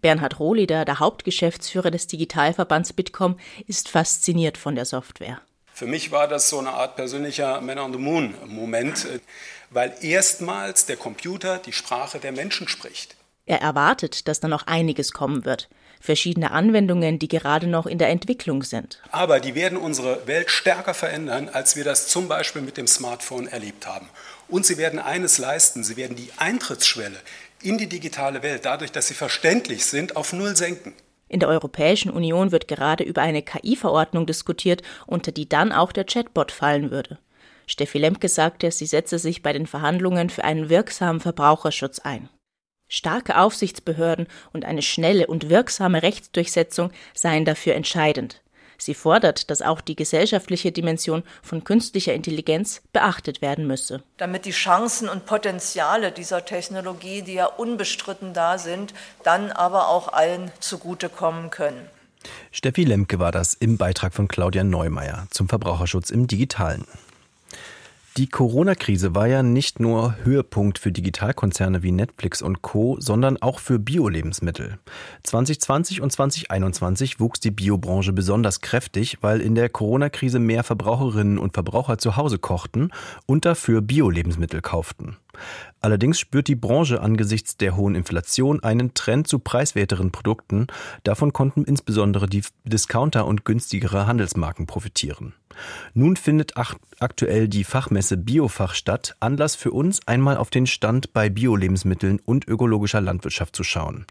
Bernhard 0.00 0.38
Rohleder, 0.38 0.84
der 0.84 0.98
Hauptgeschäftsführer 0.98 1.90
des 1.90 2.06
Digitalverbands 2.06 2.92
Bitkom, 2.92 3.38
ist 3.66 3.88
fasziniert 3.88 4.58
von 4.58 4.74
der 4.74 4.84
Software. 4.84 5.40
Für 5.72 5.86
mich 5.86 6.10
war 6.10 6.28
das 6.28 6.50
so 6.50 6.58
eine 6.58 6.70
Art 6.70 6.96
persönlicher 6.96 7.60
Man 7.60 7.78
on 7.78 7.92
the 7.92 7.98
Moon 7.98 8.34
Moment, 8.46 9.06
weil 9.70 9.94
erstmals 10.02 10.84
der 10.84 10.96
Computer 10.96 11.58
die 11.58 11.72
Sprache 11.72 12.18
der 12.18 12.32
Menschen 12.32 12.68
spricht. 12.68 13.16
Er 13.46 13.62
erwartet, 13.62 14.28
dass 14.28 14.40
da 14.40 14.48
noch 14.48 14.66
einiges 14.66 15.12
kommen 15.12 15.44
wird. 15.44 15.68
Verschiedene 16.00 16.50
Anwendungen, 16.50 17.18
die 17.18 17.28
gerade 17.28 17.66
noch 17.66 17.86
in 17.86 17.98
der 17.98 18.08
Entwicklung 18.08 18.62
sind. 18.62 19.02
Aber 19.10 19.40
die 19.40 19.54
werden 19.54 19.76
unsere 19.76 20.26
Welt 20.26 20.50
stärker 20.50 20.94
verändern, 20.94 21.48
als 21.48 21.76
wir 21.76 21.84
das 21.84 22.08
zum 22.08 22.28
Beispiel 22.28 22.62
mit 22.62 22.76
dem 22.76 22.86
Smartphone 22.86 23.46
erlebt 23.46 23.86
haben. 23.86 24.08
Und 24.48 24.64
sie 24.64 24.78
werden 24.78 24.98
eines 24.98 25.38
leisten, 25.38 25.84
sie 25.84 25.96
werden 25.96 26.16
die 26.16 26.30
Eintrittsschwelle 26.36 27.20
in 27.62 27.78
die 27.78 27.88
digitale 27.88 28.42
Welt, 28.42 28.64
dadurch, 28.64 28.92
dass 28.92 29.08
sie 29.08 29.14
verständlich 29.14 29.84
sind, 29.84 30.16
auf 30.16 30.32
Null 30.32 30.56
senken. 30.56 30.94
In 31.28 31.40
der 31.40 31.48
Europäischen 31.48 32.10
Union 32.10 32.50
wird 32.50 32.66
gerade 32.66 33.04
über 33.04 33.22
eine 33.22 33.42
KI-Verordnung 33.42 34.26
diskutiert, 34.26 34.82
unter 35.06 35.30
die 35.30 35.48
dann 35.48 35.72
auch 35.72 35.92
der 35.92 36.04
Chatbot 36.04 36.50
fallen 36.50 36.90
würde. 36.90 37.18
Steffi 37.66 37.98
Lemke 37.98 38.28
sagte, 38.28 38.72
sie 38.72 38.86
setze 38.86 39.20
sich 39.20 39.42
bei 39.42 39.52
den 39.52 39.68
Verhandlungen 39.68 40.28
für 40.28 40.42
einen 40.42 40.68
wirksamen 40.68 41.20
Verbraucherschutz 41.20 42.00
ein. 42.00 42.28
Starke 42.88 43.38
Aufsichtsbehörden 43.38 44.26
und 44.52 44.64
eine 44.64 44.82
schnelle 44.82 45.28
und 45.28 45.48
wirksame 45.48 46.02
Rechtsdurchsetzung 46.02 46.90
seien 47.14 47.44
dafür 47.44 47.76
entscheidend. 47.76 48.42
Sie 48.80 48.94
fordert, 48.94 49.50
dass 49.50 49.62
auch 49.62 49.80
die 49.80 49.96
gesellschaftliche 49.96 50.72
Dimension 50.72 51.22
von 51.42 51.64
künstlicher 51.64 52.14
Intelligenz 52.14 52.82
beachtet 52.92 53.42
werden 53.42 53.66
müsse. 53.66 54.02
Damit 54.16 54.46
die 54.46 54.50
Chancen 54.50 55.08
und 55.08 55.26
Potenziale 55.26 56.12
dieser 56.12 56.44
Technologie, 56.44 57.22
die 57.22 57.34
ja 57.34 57.46
unbestritten 57.46 58.32
da 58.32 58.58
sind, 58.58 58.94
dann 59.22 59.52
aber 59.52 59.88
auch 59.88 60.12
allen 60.12 60.50
zugutekommen 60.60 61.50
können. 61.50 61.88
Steffi 62.50 62.84
Lemke 62.84 63.18
war 63.18 63.32
das 63.32 63.54
im 63.54 63.76
Beitrag 63.76 64.12
von 64.12 64.28
Claudia 64.28 64.64
Neumeier 64.64 65.26
zum 65.30 65.48
Verbraucherschutz 65.48 66.10
im 66.10 66.26
Digitalen. 66.26 66.86
Die 68.20 68.28
Corona-Krise 68.28 69.14
war 69.14 69.28
ja 69.28 69.42
nicht 69.42 69.80
nur 69.80 70.14
Höhepunkt 70.24 70.78
für 70.78 70.92
Digitalkonzerne 70.92 71.82
wie 71.82 71.90
Netflix 71.90 72.42
und 72.42 72.60
Co., 72.60 72.98
sondern 73.00 73.40
auch 73.40 73.60
für 73.60 73.78
Bio-Lebensmittel. 73.78 74.78
2020 75.22 76.02
und 76.02 76.12
2021 76.12 77.18
wuchs 77.18 77.40
die 77.40 77.50
Biobranche 77.50 78.12
besonders 78.12 78.60
kräftig, 78.60 79.16
weil 79.22 79.40
in 79.40 79.54
der 79.54 79.70
Corona-Krise 79.70 80.38
mehr 80.38 80.64
Verbraucherinnen 80.64 81.38
und 81.38 81.54
Verbraucher 81.54 81.96
zu 81.96 82.18
Hause 82.18 82.38
kochten 82.38 82.90
und 83.24 83.46
dafür 83.46 83.80
Bio-Lebensmittel 83.80 84.60
kauften. 84.60 85.16
Allerdings 85.80 86.20
spürt 86.20 86.48
die 86.48 86.56
Branche 86.56 87.00
angesichts 87.00 87.56
der 87.56 87.74
hohen 87.74 87.94
Inflation 87.94 88.62
einen 88.62 88.92
Trend 88.92 89.28
zu 89.28 89.38
preiswerteren 89.38 90.10
Produkten. 90.10 90.66
Davon 91.04 91.32
konnten 91.32 91.64
insbesondere 91.64 92.26
die 92.26 92.42
Discounter 92.64 93.26
und 93.26 93.46
günstigere 93.46 94.06
Handelsmarken 94.06 94.66
profitieren. 94.66 95.32
Nun 95.94 96.16
findet 96.16 96.54
aktuell 96.56 97.48
die 97.48 97.64
Fachmesse 97.64 98.16
Biofach 98.16 98.74
statt, 98.74 99.16
Anlass 99.20 99.56
für 99.56 99.72
uns, 99.72 100.00
einmal 100.06 100.36
auf 100.36 100.50
den 100.50 100.66
Stand 100.66 101.12
bei 101.12 101.28
Bio-Lebensmitteln 101.28 102.20
und 102.24 102.48
ökologischer 102.48 103.00
Landwirtschaft 103.00 103.56
zu 103.56 103.64
schauen. 103.64 104.06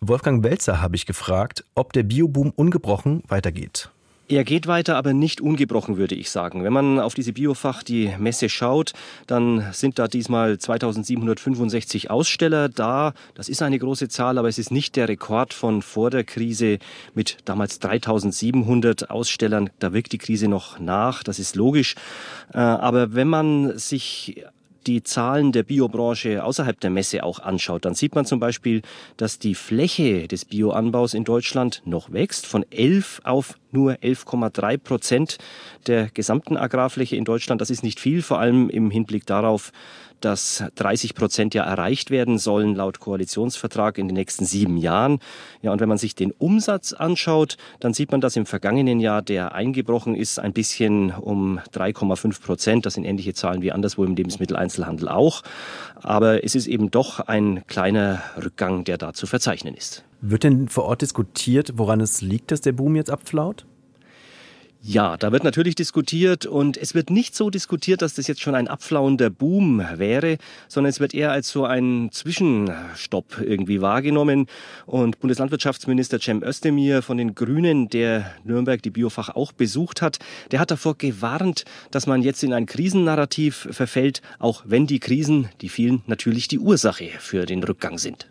Wolfgang 0.00 0.44
Welzer 0.44 0.82
habe 0.82 0.96
ich 0.96 1.06
gefragt, 1.06 1.64
ob 1.74 1.92
der 1.92 2.02
Bioboom 2.02 2.50
ungebrochen 2.50 3.22
weitergeht. 3.28 3.90
Er 4.26 4.44
geht 4.44 4.66
weiter, 4.66 4.96
aber 4.96 5.12
nicht 5.12 5.42
ungebrochen, 5.42 5.98
würde 5.98 6.14
ich 6.14 6.30
sagen. 6.30 6.64
Wenn 6.64 6.72
man 6.72 6.98
auf 6.98 7.12
diese 7.12 7.34
Biofach, 7.34 7.82
die 7.82 8.10
Messe 8.18 8.48
schaut, 8.48 8.94
dann 9.26 9.66
sind 9.72 9.98
da 9.98 10.08
diesmal 10.08 10.56
2765 10.56 12.10
Aussteller 12.10 12.70
da. 12.70 13.12
Das 13.34 13.50
ist 13.50 13.60
eine 13.60 13.78
große 13.78 14.08
Zahl, 14.08 14.38
aber 14.38 14.48
es 14.48 14.58
ist 14.58 14.70
nicht 14.70 14.96
der 14.96 15.10
Rekord 15.10 15.52
von 15.52 15.82
vor 15.82 16.10
der 16.10 16.24
Krise 16.24 16.78
mit 17.14 17.36
damals 17.44 17.80
3700 17.80 19.10
Ausstellern. 19.10 19.68
Da 19.78 19.92
wirkt 19.92 20.12
die 20.12 20.18
Krise 20.18 20.48
noch 20.48 20.78
nach, 20.78 21.22
das 21.22 21.38
ist 21.38 21.54
logisch. 21.54 21.94
Äh, 22.54 22.58
aber 22.58 23.14
wenn 23.14 23.28
man 23.28 23.76
sich 23.76 24.42
die 24.86 25.02
Zahlen 25.02 25.52
der 25.52 25.62
Biobranche 25.62 26.44
außerhalb 26.44 26.78
der 26.80 26.90
Messe 26.90 27.24
auch 27.24 27.38
anschaut, 27.38 27.84
dann 27.84 27.94
sieht 27.94 28.14
man 28.14 28.24
zum 28.24 28.40
Beispiel, 28.40 28.82
dass 29.16 29.38
die 29.38 29.54
Fläche 29.54 30.28
des 30.28 30.44
Bioanbaus 30.44 31.14
in 31.14 31.24
Deutschland 31.24 31.82
noch 31.84 32.12
wächst, 32.12 32.46
von 32.46 32.64
11 32.70 33.22
auf 33.24 33.58
nur 33.72 33.94
11,3 33.94 34.78
Prozent 34.78 35.38
der 35.86 36.08
gesamten 36.08 36.56
Agrarfläche 36.56 37.16
in 37.16 37.24
Deutschland. 37.24 37.60
Das 37.60 37.70
ist 37.70 37.82
nicht 37.82 38.00
viel, 38.00 38.22
vor 38.22 38.38
allem 38.38 38.70
im 38.70 38.90
Hinblick 38.90 39.26
darauf, 39.26 39.72
dass 40.24 40.64
30 40.74 41.14
Prozent 41.14 41.54
ja 41.54 41.64
erreicht 41.64 42.10
werden 42.10 42.38
sollen 42.38 42.74
laut 42.74 43.00
Koalitionsvertrag 43.00 43.98
in 43.98 44.08
den 44.08 44.14
nächsten 44.14 44.44
sieben 44.44 44.76
Jahren. 44.76 45.18
Ja, 45.62 45.72
und 45.72 45.80
wenn 45.80 45.88
man 45.88 45.98
sich 45.98 46.14
den 46.14 46.32
Umsatz 46.32 46.92
anschaut, 46.92 47.56
dann 47.80 47.94
sieht 47.94 48.10
man, 48.10 48.20
dass 48.20 48.36
im 48.36 48.46
vergangenen 48.46 49.00
Jahr 49.00 49.22
der 49.22 49.54
eingebrochen 49.54 50.14
ist, 50.14 50.38
ein 50.38 50.52
bisschen 50.52 51.10
um 51.10 51.58
3,5 51.72 52.42
Prozent. 52.42 52.86
Das 52.86 52.94
sind 52.94 53.04
ähnliche 53.04 53.34
Zahlen 53.34 53.62
wie 53.62 53.72
anderswo 53.72 54.04
im 54.04 54.16
Lebensmitteleinzelhandel 54.16 55.08
auch. 55.08 55.42
Aber 55.96 56.44
es 56.44 56.54
ist 56.54 56.66
eben 56.66 56.90
doch 56.90 57.20
ein 57.20 57.66
kleiner 57.66 58.22
Rückgang, 58.42 58.84
der 58.84 58.98
da 58.98 59.12
zu 59.12 59.26
verzeichnen 59.26 59.74
ist. 59.74 60.04
Wird 60.20 60.44
denn 60.44 60.68
vor 60.68 60.84
Ort 60.84 61.02
diskutiert, 61.02 61.72
woran 61.76 62.00
es 62.00 62.22
liegt, 62.22 62.50
dass 62.50 62.62
der 62.62 62.72
Boom 62.72 62.96
jetzt 62.96 63.10
abflaut? 63.10 63.66
Ja, 64.86 65.16
da 65.16 65.32
wird 65.32 65.44
natürlich 65.44 65.76
diskutiert 65.76 66.44
und 66.44 66.76
es 66.76 66.94
wird 66.94 67.08
nicht 67.08 67.34
so 67.34 67.48
diskutiert, 67.48 68.02
dass 68.02 68.12
das 68.12 68.26
jetzt 68.26 68.42
schon 68.42 68.54
ein 68.54 68.68
abflauender 68.68 69.30
Boom 69.30 69.82
wäre, 69.94 70.36
sondern 70.68 70.90
es 70.90 71.00
wird 71.00 71.14
eher 71.14 71.32
als 71.32 71.48
so 71.48 71.64
ein 71.64 72.10
Zwischenstopp 72.12 73.40
irgendwie 73.40 73.80
wahrgenommen. 73.80 74.46
Und 74.84 75.20
Bundeslandwirtschaftsminister 75.20 76.20
Cem 76.20 76.42
Özdemir 76.42 77.00
von 77.00 77.16
den 77.16 77.34
Grünen, 77.34 77.88
der 77.88 78.30
Nürnberg 78.44 78.82
die 78.82 78.90
Biofach 78.90 79.30
auch 79.30 79.52
besucht 79.52 80.02
hat, 80.02 80.18
der 80.50 80.60
hat 80.60 80.70
davor 80.70 80.98
gewarnt, 80.98 81.64
dass 81.90 82.06
man 82.06 82.20
jetzt 82.20 82.44
in 82.44 82.52
ein 82.52 82.66
Krisennarrativ 82.66 83.68
verfällt, 83.70 84.20
auch 84.38 84.64
wenn 84.66 84.86
die 84.86 85.00
Krisen, 85.00 85.48
die 85.62 85.70
vielen, 85.70 86.02
natürlich 86.06 86.46
die 86.46 86.58
Ursache 86.58 87.08
für 87.20 87.46
den 87.46 87.64
Rückgang 87.64 87.96
sind. 87.96 88.28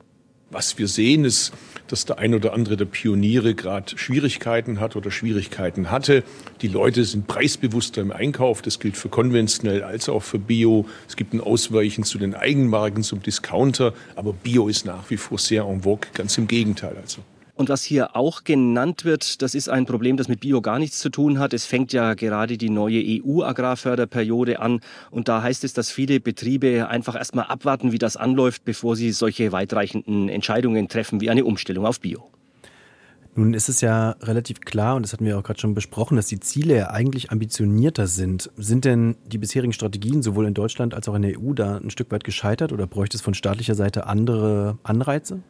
Was 0.54 0.78
wir 0.78 0.88
sehen, 0.88 1.26
ist, 1.26 1.52
dass 1.88 2.06
der 2.06 2.20
ein 2.20 2.36
oder 2.36 2.54
andere 2.54 2.78
der 2.78 2.86
Pioniere 2.86 3.56
gerade 3.56 3.98
Schwierigkeiten 3.98 4.80
hat 4.80 4.96
oder 4.96 5.10
Schwierigkeiten 5.10 5.90
hatte. 5.90 6.24
Die 6.62 6.68
Leute 6.68 7.04
sind 7.06 7.28
preisbewusster 7.28 8.02
im 8.02 8.12
Einkauf. 8.12 8.62
Das 8.62 8.80
gilt 8.80 8.96
für 8.96 9.10
konventionell 9.10 9.84
als 9.84 10.10
auch 10.10 10.22
für 10.22 10.38
Bio. 10.38 10.86
Es 11.08 11.16
gibt 11.16 11.34
ein 11.34 11.42
Ausweichen 11.42 12.04
zu 12.04 12.20
den 12.20 12.36
Eigenmarken, 12.36 13.02
zum 13.02 13.24
Discounter. 13.24 13.96
Aber 14.16 14.32
Bio 14.32 14.68
ist 14.68 14.86
nach 14.86 15.10
wie 15.10 15.18
vor 15.18 15.40
sehr 15.40 15.64
en 15.64 15.82
vogue. 15.82 16.08
Ganz 16.14 16.38
im 16.38 16.48
Gegenteil 16.48 16.96
also. 17.02 17.24
Und 17.56 17.70
was 17.70 17.84
hier 17.84 18.16
auch 18.16 18.44
genannt 18.44 19.06
wird, 19.06 19.44
das 19.44 19.54
ist 19.54 19.70
ein 19.70 19.86
Problem, 19.86 20.18
das 20.18 20.28
mit 20.28 20.40
Bio 20.40 20.62
gar 20.62 20.80
nichts 20.80 21.00
zu 21.00 21.10
tun 21.10 21.38
hat. 21.38 21.54
Es 21.54 21.66
fängt 21.66 21.94
ja 21.94 22.16
gerade 22.16 22.58
die 22.58 22.72
neue 22.72 23.00
EU-Agrarförderperiode 23.00 24.60
an. 24.60 24.82
Und 25.12 25.28
da 25.28 25.44
heißt 25.44 25.64
es, 25.64 25.74
dass 25.74 25.92
viele 25.92 26.20
Betriebe 26.20 26.88
einfach 26.88 27.16
erstmal 27.16 27.46
abwarten, 27.46 27.92
wie 27.92 28.00
das 28.00 28.18
anläuft, 28.18 28.66
bevor 28.66 28.96
sie 28.96 29.12
solche 29.12 29.52
weitreichenden 29.52 30.30
Entscheidungen 30.30 30.88
treffen, 30.88 31.22
wie 31.22 31.30
eine 31.30 31.46
Umstellung 31.46 31.86
auf 31.86 32.00
Bio. 32.00 32.28
Nun 33.36 33.56
ist 33.56 33.68
es 33.68 33.82
ja 33.82 34.12
relativ 34.22 34.62
klar, 34.62 34.96
und 34.96 35.04
das 35.04 35.14
hatten 35.14 35.26
wir 35.26 35.40
auch 35.40 35.44
gerade 35.44 35.60
schon 35.60 35.74
besprochen, 35.74 36.18
dass 36.18 36.28
die 36.28 36.40
Ziele 36.40 36.92
eigentlich 36.92 37.32
ambitionierter 37.32 38.06
sind. 38.06 38.52
Sind 38.58 38.86
denn 38.86 39.16
die 39.26 39.40
bisherigen 39.40 39.74
Strategien 39.74 40.22
sowohl 40.22 40.46
in 40.46 40.54
Deutschland 40.54 40.94
als 40.94 41.08
auch 41.10 41.16
in 41.16 41.24
der 41.24 41.40
EU 41.40 41.54
da 41.54 41.78
ein 41.78 41.90
Stück 41.90 42.12
weit 42.12 42.24
gescheitert 42.24 42.72
oder 42.72 42.86
bräuchte 42.86 43.18
es 43.18 43.22
von 43.22 43.34
staatlicher 43.34 43.74
Seite 43.74 44.06
andere 44.06 44.78
Anreize? 44.84 45.42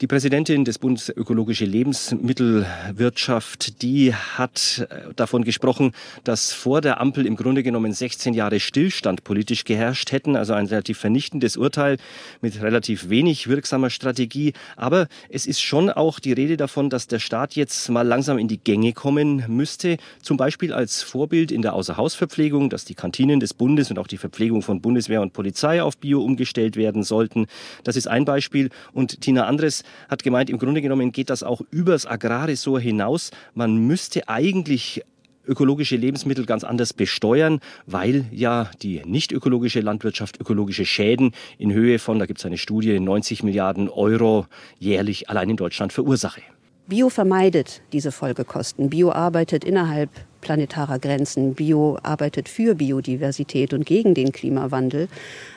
Die 0.00 0.06
Präsidentin 0.06 0.64
des 0.64 0.78
Bundes 0.78 1.10
Ökologische 1.10 1.64
Lebensmittelwirtschaft, 1.64 3.82
die 3.82 4.14
hat 4.14 4.88
äh, 4.90 5.12
davon 5.14 5.44
gesprochen, 5.44 5.92
dass 6.24 6.52
vor 6.52 6.80
der 6.80 7.00
Ampel 7.00 7.26
im 7.26 7.36
Grunde 7.36 7.62
genommen 7.62 7.92
16 7.92 8.34
Jahre 8.34 8.58
Stillstand 8.58 9.22
politisch 9.22 9.64
geherrscht 9.64 10.10
hätten, 10.10 10.34
also 10.34 10.54
ein 10.54 10.66
relativ 10.66 10.98
vernichtendes 10.98 11.56
Urteil 11.56 11.98
mit 12.40 12.60
relativ 12.62 13.10
wenig 13.10 13.48
wirksamer 13.48 13.90
Strategie. 13.90 14.54
Aber 14.76 15.08
es 15.28 15.46
ist 15.46 15.60
schon 15.60 15.90
auch 15.90 16.18
die 16.18 16.32
Rede 16.32 16.56
davon, 16.56 16.90
dass 16.90 17.06
der 17.06 17.18
Staat 17.18 17.54
jetzt 17.54 17.88
mal 17.90 18.02
langsam 18.02 18.38
in 18.38 18.48
die 18.48 18.58
Gänge 18.58 18.94
kommen 18.94 19.44
müsste, 19.46 19.98
zum 20.22 20.36
Beispiel 20.36 20.72
als 20.72 21.02
Vorbild 21.02 21.52
in 21.52 21.62
der 21.62 21.74
Außerhausverpflegung, 21.74 22.70
dass 22.70 22.86
die 22.86 22.94
Kantinen 22.94 23.40
des 23.40 23.54
Bundes 23.54 23.90
und 23.90 23.98
auch 23.98 24.08
die 24.08 24.18
Verpflegung 24.18 24.62
von 24.62 24.80
Bundeswehr 24.80 25.20
und 25.20 25.32
Polizei 25.32 25.82
auf 25.82 25.98
Bio 25.98 26.22
umgestellt 26.22 26.76
werden 26.76 27.04
sollten. 27.04 27.46
Das 27.84 27.94
ist 27.94 28.08
ein 28.08 28.24
Beispiel. 28.24 28.70
Und 28.92 29.20
Tina 29.20 29.46
Andres 29.46 29.81
hat 30.08 30.22
gemeint, 30.22 30.50
im 30.50 30.58
Grunde 30.58 30.82
genommen 30.82 31.12
geht 31.12 31.30
das 31.30 31.42
auch 31.42 31.60
übers 31.70 32.06
Agrarressort 32.06 32.82
hinaus. 32.82 33.30
Man 33.54 33.76
müsste 33.86 34.28
eigentlich 34.28 35.02
ökologische 35.46 35.96
Lebensmittel 35.96 36.46
ganz 36.46 36.64
anders 36.64 36.92
besteuern, 36.92 37.60
weil 37.86 38.26
ja 38.30 38.70
die 38.82 39.02
nicht 39.04 39.32
ökologische 39.32 39.80
Landwirtschaft 39.80 40.40
ökologische 40.40 40.86
Schäden 40.86 41.32
in 41.58 41.72
Höhe 41.72 41.98
von, 41.98 42.18
da 42.18 42.26
gibt 42.26 42.38
es 42.38 42.46
eine 42.46 42.58
Studie, 42.58 42.98
90 42.98 43.42
Milliarden 43.42 43.88
Euro 43.88 44.46
jährlich 44.78 45.28
allein 45.28 45.50
in 45.50 45.56
Deutschland 45.56 45.92
verursache. 45.92 46.42
Bio 46.88 47.08
vermeidet 47.08 47.80
diese 47.92 48.10
Folgekosten. 48.10 48.90
Bio 48.90 49.12
arbeitet 49.12 49.64
innerhalb 49.64 50.10
planetarer 50.40 50.98
Grenzen. 50.98 51.54
Bio 51.54 51.96
arbeitet 52.02 52.48
für 52.48 52.74
Biodiversität 52.74 53.72
und 53.72 53.86
gegen 53.86 54.14
den 54.14 54.32
Klimawandel, 54.32 55.08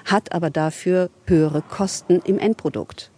hat 0.05 0.31
aber 0.33 0.51
dafür 0.51 1.09
höhere 1.25 1.63
Kosten 1.63 2.21
im 2.25 2.37
Endprodukt. 2.37 3.11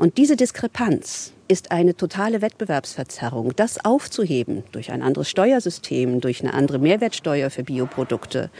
Und 0.00 0.16
diese 0.16 0.34
Diskrepanz 0.34 1.34
ist 1.46 1.72
eine 1.72 1.94
totale 1.94 2.40
Wettbewerbsverzerrung. 2.40 3.52
Das 3.54 3.84
aufzuheben 3.84 4.62
durch 4.72 4.92
ein 4.92 5.02
anderes 5.02 5.28
Steuersystem, 5.28 6.22
durch 6.22 6.40
eine 6.40 6.54
andere 6.54 6.78
Mehrwertsteuer 6.78 7.50
für 7.50 7.64
Bioprodukte, 7.64 8.50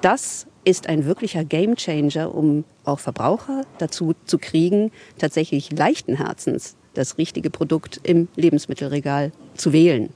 das 0.00 0.48
ist 0.64 0.88
ein 0.88 1.04
wirklicher 1.04 1.44
Gamechanger, 1.44 2.34
um 2.34 2.64
auch 2.82 2.98
Verbraucher 2.98 3.64
dazu 3.78 4.16
zu 4.24 4.38
kriegen, 4.38 4.90
tatsächlich 5.18 5.70
leichten 5.70 6.16
Herzens 6.16 6.74
das 6.94 7.16
richtige 7.16 7.50
Produkt 7.50 8.00
im 8.02 8.26
Lebensmittelregal 8.34 9.30
zu 9.54 9.72
wählen. 9.72 10.08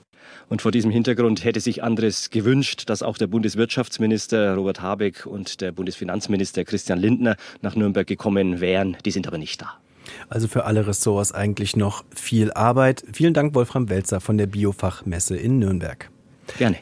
Und 0.49 0.63
vor 0.63 0.73
diesem 0.73 0.91
Hintergrund 0.91 1.45
hätte 1.45 1.61
sich 1.61 1.85
Andres 1.85 2.31
gewünscht, 2.31 2.91
dass 2.91 3.05
auch 3.05 3.19
der 3.19 3.29
Bundeswirtschaftsminister 3.29 4.57
Robert 4.57 4.83
Habeck 4.83 5.27
und 5.27 5.61
der 5.61 5.71
Bundesfinanzminister 5.71 6.65
Christian 6.65 6.99
Lindner 6.99 7.37
nach 7.61 7.77
Nürnberg 7.77 8.09
gekommen 8.09 8.61
wären. 8.61 8.97
Die 9.05 9.13
sind 9.13 9.29
aber 9.29 9.39
nicht 9.39 9.63
da. 9.63 9.79
Also 10.29 10.49
für 10.49 10.65
alle 10.65 10.87
Ressorts 10.87 11.33
eigentlich 11.33 11.77
noch 11.77 12.05
viel 12.15 12.53
Arbeit. 12.53 13.05
Vielen 13.13 13.35
Dank, 13.35 13.55
Wolfram 13.55 13.89
Welzer 13.89 14.21
von 14.21 14.39
der 14.39 14.47
Biofachmesse 14.47 15.37
in 15.37 15.59
Nürnberg. 15.59 16.11
Gerne. 16.59 16.79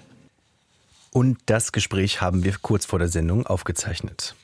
Und 1.12 1.38
das 1.46 1.72
Gespräch 1.72 2.20
haben 2.20 2.44
wir 2.44 2.54
kurz 2.62 2.86
vor 2.86 2.98
der 2.98 3.08
Sendung 3.08 3.46
aufgezeichnet. 3.46 4.34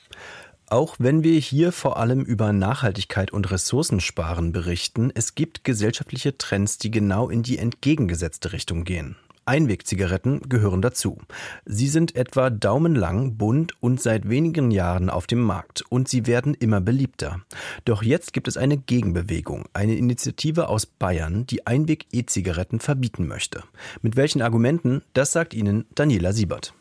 Auch 0.69 0.97
wenn 0.99 1.23
wir 1.23 1.39
hier 1.39 1.71
vor 1.71 1.95
allem 1.95 2.23
über 2.23 2.51
Nachhaltigkeit 2.51 3.31
und 3.31 3.49
Ressourcensparen 3.49 4.51
berichten, 4.51 5.11
es 5.15 5.33
gibt 5.33 5.63
gesellschaftliche 5.63 6.37
Trends, 6.37 6.77
die 6.77 6.91
genau 6.91 7.29
in 7.29 7.41
die 7.41 7.57
entgegengesetzte 7.57 8.51
Richtung 8.51 8.83
gehen. 8.83 9.15
Einwegzigaretten 9.47 10.41
gehören 10.49 10.81
dazu. 10.81 11.17
Sie 11.65 11.87
sind 11.87 12.15
etwa 12.15 12.49
daumenlang, 12.49 13.37
bunt 13.37 13.73
und 13.81 14.01
seit 14.01 14.29
wenigen 14.29 14.71
Jahren 14.71 15.09
auf 15.09 15.27
dem 15.27 15.41
Markt 15.41 15.83
und 15.89 16.07
sie 16.07 16.27
werden 16.27 16.53
immer 16.53 16.81
beliebter. 16.81 17.41
Doch 17.85 18.03
jetzt 18.03 18.33
gibt 18.33 18.47
es 18.47 18.57
eine 18.57 18.77
Gegenbewegung, 18.77 19.65
eine 19.73 19.95
Initiative 19.95 20.69
aus 20.69 20.85
Bayern, 20.85 21.45
die 21.47 21.65
Einweg-E-Zigaretten 21.65 22.79
verbieten 22.79 23.27
möchte. 23.27 23.63
Mit 24.01 24.15
welchen 24.15 24.41
Argumenten, 24.41 25.01
das 25.13 25.31
sagt 25.31 25.53
Ihnen 25.53 25.85
Daniela 25.95 26.33
Siebert. 26.33 26.73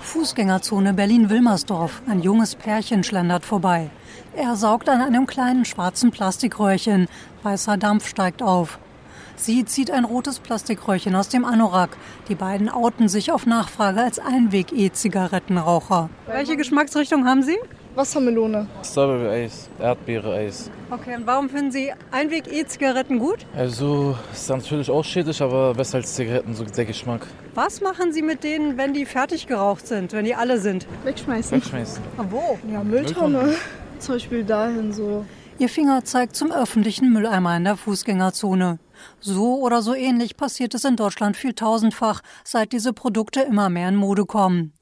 Fußgängerzone 0.00 0.92
Berlin-Wilmersdorf. 0.92 2.02
Ein 2.06 2.20
junges 2.20 2.54
Pärchen 2.54 3.04
schlendert 3.04 3.44
vorbei. 3.44 3.90
Er 4.36 4.56
saugt 4.56 4.88
an 4.88 5.00
einem 5.00 5.26
kleinen 5.26 5.64
schwarzen 5.64 6.10
Plastikröhrchen. 6.10 7.08
Weißer 7.42 7.76
Dampf 7.76 8.08
steigt 8.08 8.42
auf. 8.42 8.78
Sie 9.36 9.64
zieht 9.64 9.90
ein 9.90 10.04
rotes 10.04 10.38
Plastikröhrchen 10.38 11.14
aus 11.14 11.28
dem 11.28 11.44
Anorak. 11.44 11.96
Die 12.28 12.34
beiden 12.34 12.68
outen 12.68 13.08
sich 13.08 13.32
auf 13.32 13.46
Nachfrage 13.46 14.00
als 14.00 14.18
Einweg-E-Zigarettenraucher. 14.18 16.08
Welche 16.26 16.56
Geschmacksrichtung 16.56 17.26
haben 17.26 17.42
Sie? 17.42 17.56
Wassermelone. 17.94 18.66
Strawberry-Eis, 18.84 19.68
Erdbeere-Eis. 19.78 20.70
Okay, 20.90 21.14
und 21.16 21.26
warum 21.26 21.48
finden 21.48 21.70
Sie 21.70 21.92
Einweg-E-Zigaretten 22.10 23.18
gut? 23.18 23.46
Also, 23.56 24.16
ist 24.32 24.48
natürlich 24.48 24.90
auch 24.90 25.04
schädlich, 25.04 25.40
aber 25.40 25.74
besser 25.74 25.98
als 25.98 26.14
Zigaretten, 26.14 26.54
so 26.54 26.64
der 26.64 26.84
Geschmack. 26.84 27.26
Was 27.54 27.80
machen 27.80 28.12
Sie 28.12 28.22
mit 28.22 28.42
denen, 28.42 28.78
wenn 28.78 28.94
die 28.94 29.06
fertig 29.06 29.46
geraucht 29.46 29.86
sind, 29.86 30.12
wenn 30.12 30.24
die 30.24 30.34
alle 30.34 30.58
sind? 30.58 30.86
Wegschmeißen. 31.04 31.56
Wegschmeißen. 31.58 32.02
Ah, 32.18 32.24
wo? 32.30 32.58
Ja, 32.72 32.82
Mülltonne. 32.82 33.38
Mülltonne. 33.38 33.54
Zum 34.00 34.14
Beispiel 34.16 34.44
dahin 34.44 34.92
so. 34.92 35.24
Ihr 35.58 35.68
Finger 35.68 36.04
zeigt 36.04 36.34
zum 36.34 36.50
öffentlichen 36.50 37.12
Mülleimer 37.12 37.56
in 37.56 37.64
der 37.64 37.76
Fußgängerzone. 37.76 38.80
So 39.20 39.60
oder 39.60 39.82
so 39.82 39.94
ähnlich 39.94 40.36
passiert 40.36 40.74
es 40.74 40.84
in 40.84 40.96
Deutschland 40.96 41.36
viel 41.36 41.54
tausendfach, 41.54 42.22
seit 42.42 42.72
diese 42.72 42.92
Produkte 42.92 43.40
immer 43.42 43.68
mehr 43.68 43.88
in 43.88 43.96
Mode 43.96 44.24
kommen. 44.24 44.72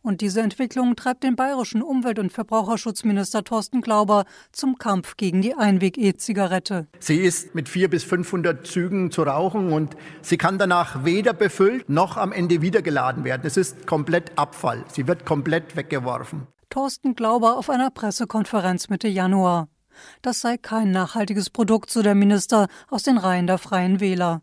Und 0.00 0.20
diese 0.22 0.40
Entwicklung 0.40 0.96
treibt 0.96 1.22
den 1.22 1.36
bayerischen 1.36 1.82
Umwelt- 1.82 2.18
und 2.18 2.32
Verbraucherschutzminister 2.32 3.44
Thorsten 3.44 3.82
Glauber 3.82 4.24
zum 4.52 4.78
Kampf 4.78 5.16
gegen 5.16 5.42
die 5.42 5.54
Einweg-E-Zigarette. 5.54 6.86
Sie 6.98 7.18
ist 7.18 7.54
mit 7.54 7.68
400 7.68 7.90
bis 7.90 8.04
500 8.04 8.66
Zügen 8.66 9.10
zu 9.10 9.22
rauchen 9.22 9.72
und 9.72 9.96
sie 10.22 10.38
kann 10.38 10.56
danach 10.56 11.04
weder 11.04 11.34
befüllt 11.34 11.90
noch 11.90 12.16
am 12.16 12.32
Ende 12.32 12.62
wieder 12.62 12.80
geladen 12.80 13.24
werden. 13.24 13.42
Es 13.44 13.56
ist 13.56 13.86
komplett 13.86 14.38
Abfall. 14.38 14.84
Sie 14.88 15.06
wird 15.06 15.26
komplett 15.26 15.76
weggeworfen. 15.76 16.46
Thorsten 16.70 17.14
Glauber 17.14 17.58
auf 17.58 17.68
einer 17.68 17.90
Pressekonferenz 17.90 18.88
Mitte 18.88 19.08
Januar. 19.08 19.68
Das 20.22 20.40
sei 20.40 20.56
kein 20.56 20.90
nachhaltiges 20.90 21.50
Produkt, 21.50 21.90
so 21.90 22.02
der 22.02 22.14
Minister 22.14 22.68
aus 22.88 23.02
den 23.02 23.18
Reihen 23.18 23.46
der 23.46 23.58
Freien 23.58 24.00
Wähler. 24.00 24.42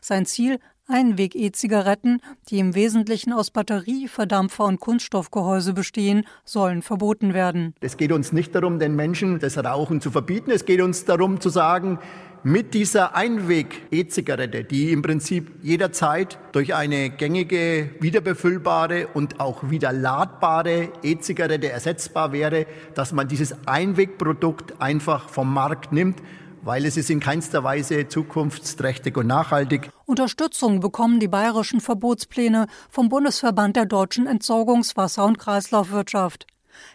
Sein 0.00 0.26
Ziel 0.26 0.58
Einweg-E-Zigaretten, 0.90 2.20
die 2.48 2.58
im 2.58 2.74
Wesentlichen 2.74 3.32
aus 3.32 3.50
Batterie, 3.50 4.08
Verdampfer 4.08 4.64
und 4.64 4.80
Kunststoffgehäuse 4.80 5.72
bestehen, 5.72 6.26
sollen 6.44 6.82
verboten 6.82 7.32
werden. 7.32 7.74
Es 7.80 7.96
geht 7.96 8.12
uns 8.12 8.32
nicht 8.32 8.54
darum, 8.54 8.78
den 8.78 8.96
Menschen 8.96 9.38
das 9.38 9.56
Rauchen 9.56 10.00
zu 10.00 10.10
verbieten. 10.10 10.50
Es 10.50 10.64
geht 10.64 10.80
uns 10.80 11.04
darum 11.04 11.40
zu 11.40 11.48
sagen, 11.48 11.98
mit 12.42 12.72
dieser 12.72 13.14
Einweg-E-Zigarette, 13.14 14.64
die 14.64 14.92
im 14.92 15.02
Prinzip 15.02 15.52
jederzeit 15.62 16.38
durch 16.52 16.74
eine 16.74 17.10
gängige, 17.10 17.90
wiederbefüllbare 18.00 19.08
und 19.08 19.40
auch 19.40 19.68
wieder 19.68 19.92
ladbare 19.92 20.88
E-Zigarette 21.02 21.70
ersetzbar 21.70 22.32
wäre, 22.32 22.66
dass 22.94 23.12
man 23.12 23.28
dieses 23.28 23.54
Einwegprodukt 23.66 24.80
einfach 24.80 25.28
vom 25.28 25.52
Markt 25.52 25.92
nimmt 25.92 26.22
weil 26.62 26.84
es 26.84 26.96
ist 26.96 27.10
in 27.10 27.20
keinster 27.20 27.64
Weise 27.64 28.08
zukunftsträchtig 28.08 29.16
und 29.16 29.26
nachhaltig. 29.26 29.90
Unterstützung 30.06 30.80
bekommen 30.80 31.20
die 31.20 31.28
bayerischen 31.28 31.80
Verbotspläne 31.80 32.66
vom 32.88 33.08
Bundesverband 33.08 33.76
der 33.76 33.86
deutschen 33.86 34.26
Entsorgungs-, 34.26 34.96
Wasser- 34.96 35.26
und 35.26 35.38
Kreislaufwirtschaft. 35.38 36.46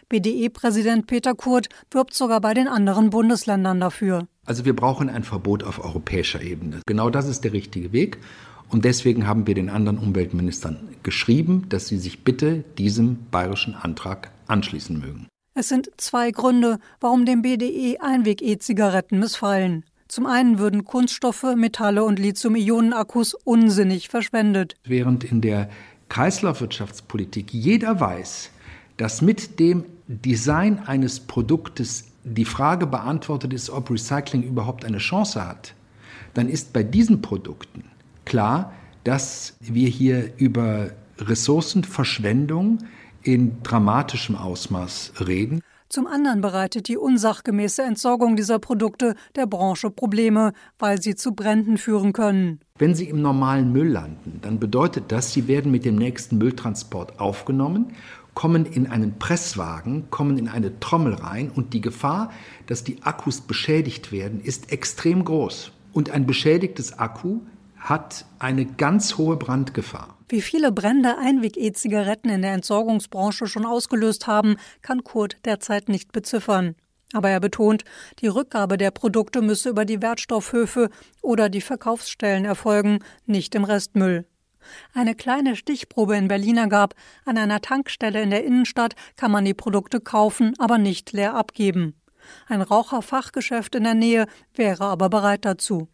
BDE-Präsident 0.08 1.06
Peter 1.06 1.34
Kurt 1.34 1.68
wirbt 1.90 2.14
sogar 2.14 2.40
bei 2.40 2.54
den 2.54 2.68
anderen 2.68 3.10
Bundesländern 3.10 3.80
dafür. 3.80 4.26
Also 4.44 4.64
wir 4.64 4.74
brauchen 4.74 5.08
ein 5.08 5.24
Verbot 5.24 5.62
auf 5.62 5.84
europäischer 5.84 6.42
Ebene. 6.42 6.80
Genau 6.86 7.10
das 7.10 7.26
ist 7.26 7.44
der 7.44 7.52
richtige 7.52 7.92
Weg. 7.92 8.18
Und 8.68 8.84
deswegen 8.84 9.26
haben 9.26 9.46
wir 9.46 9.54
den 9.54 9.70
anderen 9.70 9.98
Umweltministern 9.98 10.88
geschrieben, 11.02 11.66
dass 11.68 11.86
sie 11.86 11.98
sich 11.98 12.24
bitte 12.24 12.64
diesem 12.78 13.26
bayerischen 13.30 13.74
Antrag 13.74 14.32
anschließen 14.48 14.98
mögen. 14.98 15.28
Es 15.58 15.70
sind 15.70 15.88
zwei 15.96 16.32
Gründe, 16.32 16.78
warum 17.00 17.24
dem 17.24 17.40
BDE 17.40 17.98
Einweg-E-Zigaretten 17.98 19.18
missfallen. 19.18 19.84
Zum 20.06 20.26
einen 20.26 20.58
würden 20.58 20.84
Kunststoffe, 20.84 21.46
Metalle 21.56 22.04
und 22.04 22.18
Lithium-Ionen-Akkus 22.18 23.32
unsinnig 23.32 24.10
verschwendet. 24.10 24.74
Während 24.84 25.24
in 25.24 25.40
der 25.40 25.70
Kreislaufwirtschaftspolitik 26.10 27.54
jeder 27.54 27.98
weiß, 27.98 28.50
dass 28.98 29.22
mit 29.22 29.58
dem 29.58 29.86
Design 30.08 30.80
eines 30.80 31.20
Produktes 31.20 32.04
die 32.22 32.44
Frage 32.44 32.86
beantwortet 32.86 33.54
ist, 33.54 33.70
ob 33.70 33.90
Recycling 33.90 34.42
überhaupt 34.42 34.84
eine 34.84 34.98
Chance 34.98 35.42
hat, 35.42 35.72
dann 36.34 36.50
ist 36.50 36.74
bei 36.74 36.82
diesen 36.82 37.22
Produkten 37.22 37.84
klar, 38.26 38.74
dass 39.04 39.56
wir 39.60 39.88
hier 39.88 40.32
über 40.36 40.90
Ressourcenverschwendung 41.18 42.80
in 43.26 43.62
dramatischem 43.62 44.36
Ausmaß 44.36 45.14
reden. 45.26 45.60
Zum 45.88 46.06
anderen 46.06 46.40
bereitet 46.40 46.88
die 46.88 46.96
unsachgemäße 46.96 47.82
Entsorgung 47.82 48.34
dieser 48.34 48.58
Produkte 48.58 49.14
der 49.36 49.46
Branche 49.46 49.90
Probleme, 49.90 50.52
weil 50.78 51.00
sie 51.00 51.14
zu 51.14 51.32
Bränden 51.32 51.78
führen 51.78 52.12
können. 52.12 52.60
Wenn 52.76 52.94
sie 52.94 53.08
im 53.08 53.22
normalen 53.22 53.72
Müll 53.72 53.88
landen, 53.88 54.40
dann 54.42 54.58
bedeutet 54.58 55.12
das, 55.12 55.32
sie 55.32 55.46
werden 55.46 55.70
mit 55.70 55.84
dem 55.84 55.96
nächsten 55.96 56.38
Mülltransport 56.38 57.20
aufgenommen 57.20 57.92
kommen 58.36 58.66
in 58.66 58.86
einen 58.86 59.18
Presswagen, 59.18 60.10
kommen 60.10 60.36
in 60.36 60.46
eine 60.46 60.78
Trommel 60.78 61.14
rein 61.14 61.50
und 61.50 61.72
die 61.72 61.80
Gefahr, 61.80 62.30
dass 62.66 62.84
die 62.84 63.02
Akkus 63.02 63.40
beschädigt 63.40 64.12
werden, 64.12 64.40
ist 64.40 64.70
extrem 64.70 65.24
groß. 65.24 65.72
Und 65.94 66.10
ein 66.10 66.26
beschädigtes 66.26 66.98
Akku 66.98 67.40
hat 67.78 68.26
eine 68.38 68.66
ganz 68.66 69.16
hohe 69.16 69.36
Brandgefahr. 69.36 70.15
Wie 70.28 70.40
viele 70.40 70.72
Brände 70.72 71.18
Einweg-E-Zigaretten 71.18 72.28
in 72.30 72.42
der 72.42 72.52
Entsorgungsbranche 72.52 73.46
schon 73.46 73.64
ausgelöst 73.64 74.26
haben, 74.26 74.56
kann 74.82 75.04
Kurt 75.04 75.36
derzeit 75.44 75.88
nicht 75.88 76.10
beziffern. 76.10 76.74
Aber 77.12 77.30
er 77.30 77.38
betont, 77.38 77.84
die 78.18 78.26
Rückgabe 78.26 78.76
der 78.76 78.90
Produkte 78.90 79.40
müsse 79.40 79.68
über 79.68 79.84
die 79.84 80.02
Wertstoffhöfe 80.02 80.90
oder 81.22 81.48
die 81.48 81.60
Verkaufsstellen 81.60 82.44
erfolgen, 82.44 82.98
nicht 83.26 83.54
im 83.54 83.62
Restmüll. 83.62 84.26
Eine 84.92 85.14
kleine 85.14 85.54
Stichprobe 85.54 86.16
in 86.16 86.26
Berlin 86.26 86.56
ergab, 86.56 86.94
an 87.24 87.38
einer 87.38 87.60
Tankstelle 87.60 88.20
in 88.20 88.30
der 88.30 88.44
Innenstadt 88.44 88.96
kann 89.16 89.30
man 89.30 89.44
die 89.44 89.54
Produkte 89.54 90.00
kaufen, 90.00 90.54
aber 90.58 90.78
nicht 90.78 91.12
leer 91.12 91.34
abgeben. 91.34 91.94
Ein 92.48 92.62
Raucherfachgeschäft 92.62 93.76
in 93.76 93.84
der 93.84 93.94
Nähe 93.94 94.26
wäre 94.54 94.86
aber 94.86 95.08
bereit 95.08 95.44
dazu. 95.44 95.86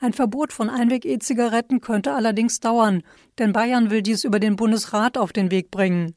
Ein 0.00 0.12
Verbot 0.12 0.52
von 0.52 0.68
Einweg-E-Zigaretten 0.68 1.80
könnte 1.80 2.12
allerdings 2.12 2.60
dauern, 2.60 3.02
denn 3.38 3.52
Bayern 3.52 3.90
will 3.90 4.02
dies 4.02 4.24
über 4.24 4.40
den 4.40 4.56
Bundesrat 4.56 5.16
auf 5.16 5.32
den 5.32 5.50
Weg 5.50 5.70
bringen. 5.70 6.14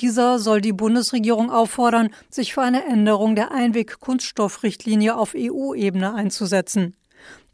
Dieser 0.00 0.38
soll 0.38 0.60
die 0.60 0.72
Bundesregierung 0.72 1.50
auffordern, 1.50 2.10
sich 2.30 2.54
für 2.54 2.62
eine 2.62 2.84
Änderung 2.84 3.34
der 3.34 3.52
Einweg-Kunststoffrichtlinie 3.52 5.16
auf 5.16 5.34
EU-Ebene 5.36 6.14
einzusetzen. 6.14 6.96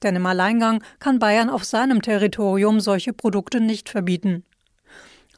Denn 0.03 0.17
im 0.17 0.27
Alleingang 0.27 0.83
kann 0.99 1.19
Bayern 1.19 1.51
auf 1.51 1.65
seinem 1.65 2.03
Territorium 2.03 2.81
solche 2.81 3.13
Produkte 3.13 3.61
nicht 3.61 3.89
verbieten. 3.89 4.45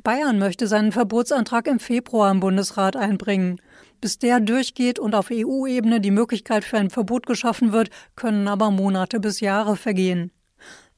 Bayern 0.05 0.39
möchte 0.39 0.67
seinen 0.67 0.93
Verbotsantrag 0.93 1.67
im 1.67 1.81
Februar 1.81 2.31
im 2.31 2.41
Bundesrat 2.41 2.95
einbringen. 2.95 3.59
Bis 4.05 4.19
der 4.19 4.39
durchgeht 4.39 4.99
und 4.99 5.15
auf 5.15 5.31
EU-Ebene 5.33 5.99
die 5.99 6.11
Möglichkeit 6.11 6.63
für 6.63 6.77
ein 6.77 6.91
Verbot 6.91 7.25
geschaffen 7.25 7.73
wird, 7.73 7.89
können 8.17 8.49
aber 8.49 8.71
Monate 8.71 9.19
bis 9.19 9.41
Jahre 9.41 9.77
vergehen. 9.77 10.31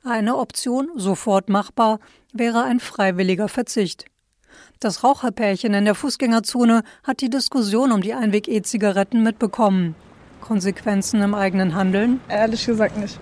Eine 0.03 0.37
Option, 0.37 0.91
sofort 0.97 1.49
machbar, 1.49 2.01
wäre 2.33 2.65
ein 2.65 2.81
freiwilliger 2.81 3.47
Verzicht. 3.47 4.07
Das 4.81 5.05
Raucherpärchen 5.05 5.73
in 5.73 5.85
der 5.85 5.95
Fußgängerzone 5.95 6.83
hat 7.05 7.21
die 7.21 7.31
Diskussion 7.31 7.93
um 7.93 8.01
die 8.01 8.13
Einweg-E-Zigaretten 8.13 9.23
mitbekommen. 9.23 9.95
Konsequenzen 10.41 11.23
im 11.23 11.37
eigenen 11.37 11.77
Handeln? 11.77 12.19
Ehrlich 12.29 12.67
gesagt 12.67 12.97
nicht. 12.97 13.21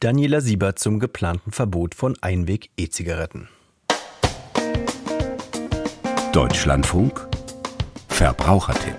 Daniela 0.00 0.42
Siebert 0.42 0.78
zum 0.78 0.98
geplanten 0.98 1.52
Verbot 1.52 1.94
von 1.94 2.18
Einweg-E-Zigaretten. 2.20 3.48
Deutschlandfunk 6.34 7.37
Verbrauchertipp 8.18 8.98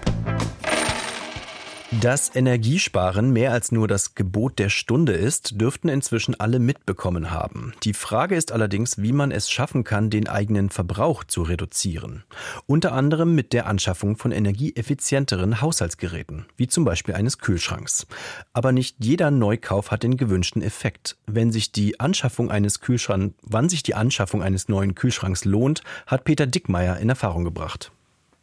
dass 2.02 2.34
Energiesparen 2.34 3.32
mehr 3.32 3.52
als 3.52 3.72
nur 3.72 3.88
das 3.88 4.16
Gebot 4.16 4.58
der 4.60 4.70
Stunde 4.70 5.14
ist, 5.14 5.60
dürften 5.60 5.90
inzwischen 5.90 6.40
alle 6.40 6.60
mitbekommen 6.60 7.32
haben. 7.32 7.74
Die 7.84 7.94
Frage 7.94 8.36
ist 8.36 8.54
allerdings, 8.54 9.02
wie 9.02 9.12
man 9.12 9.32
es 9.32 9.50
schaffen 9.50 9.84
kann, 9.84 10.10
den 10.10 10.30
eigenen 10.30 10.70
Verbrauch 10.70 11.26
zu 11.26 11.42
reduzieren. 11.42 12.24
Unter 12.68 12.94
anderem 12.94 13.36
mit 13.36 13.52
der 13.52 13.66
Anschaffung 13.66 14.16
von 14.16 14.32
energieeffizienteren 14.32 15.62
Haushaltsgeräten, 15.62 16.46
wie 16.56 16.68
zum 16.68 16.86
Beispiel 16.86 17.16
eines 17.16 17.40
Kühlschranks. 17.40 18.08
Aber 18.54 18.72
nicht 18.72 18.98
jeder 19.00 19.32
Neukauf 19.32 19.92
hat 19.92 20.04
den 20.04 20.16
gewünschten 20.16 20.62
Effekt. 20.62 21.18
Wenn 21.26 21.52
sich 21.52 21.74
die 21.74 22.00
Anschaffung 22.00 22.52
eines 22.52 22.80
Kühlschranks, 22.80 23.36
wann 23.42 23.68
sich 23.68 23.84
die 23.84 23.96
Anschaffung 23.96 24.42
eines 24.42 24.70
neuen 24.70 24.96
Kühlschranks 24.96 25.44
lohnt, 25.44 25.82
hat 26.08 26.24
Peter 26.24 26.48
Dickmeier 26.48 26.98
in 26.98 27.10
Erfahrung 27.10 27.44
gebracht. 27.44 27.92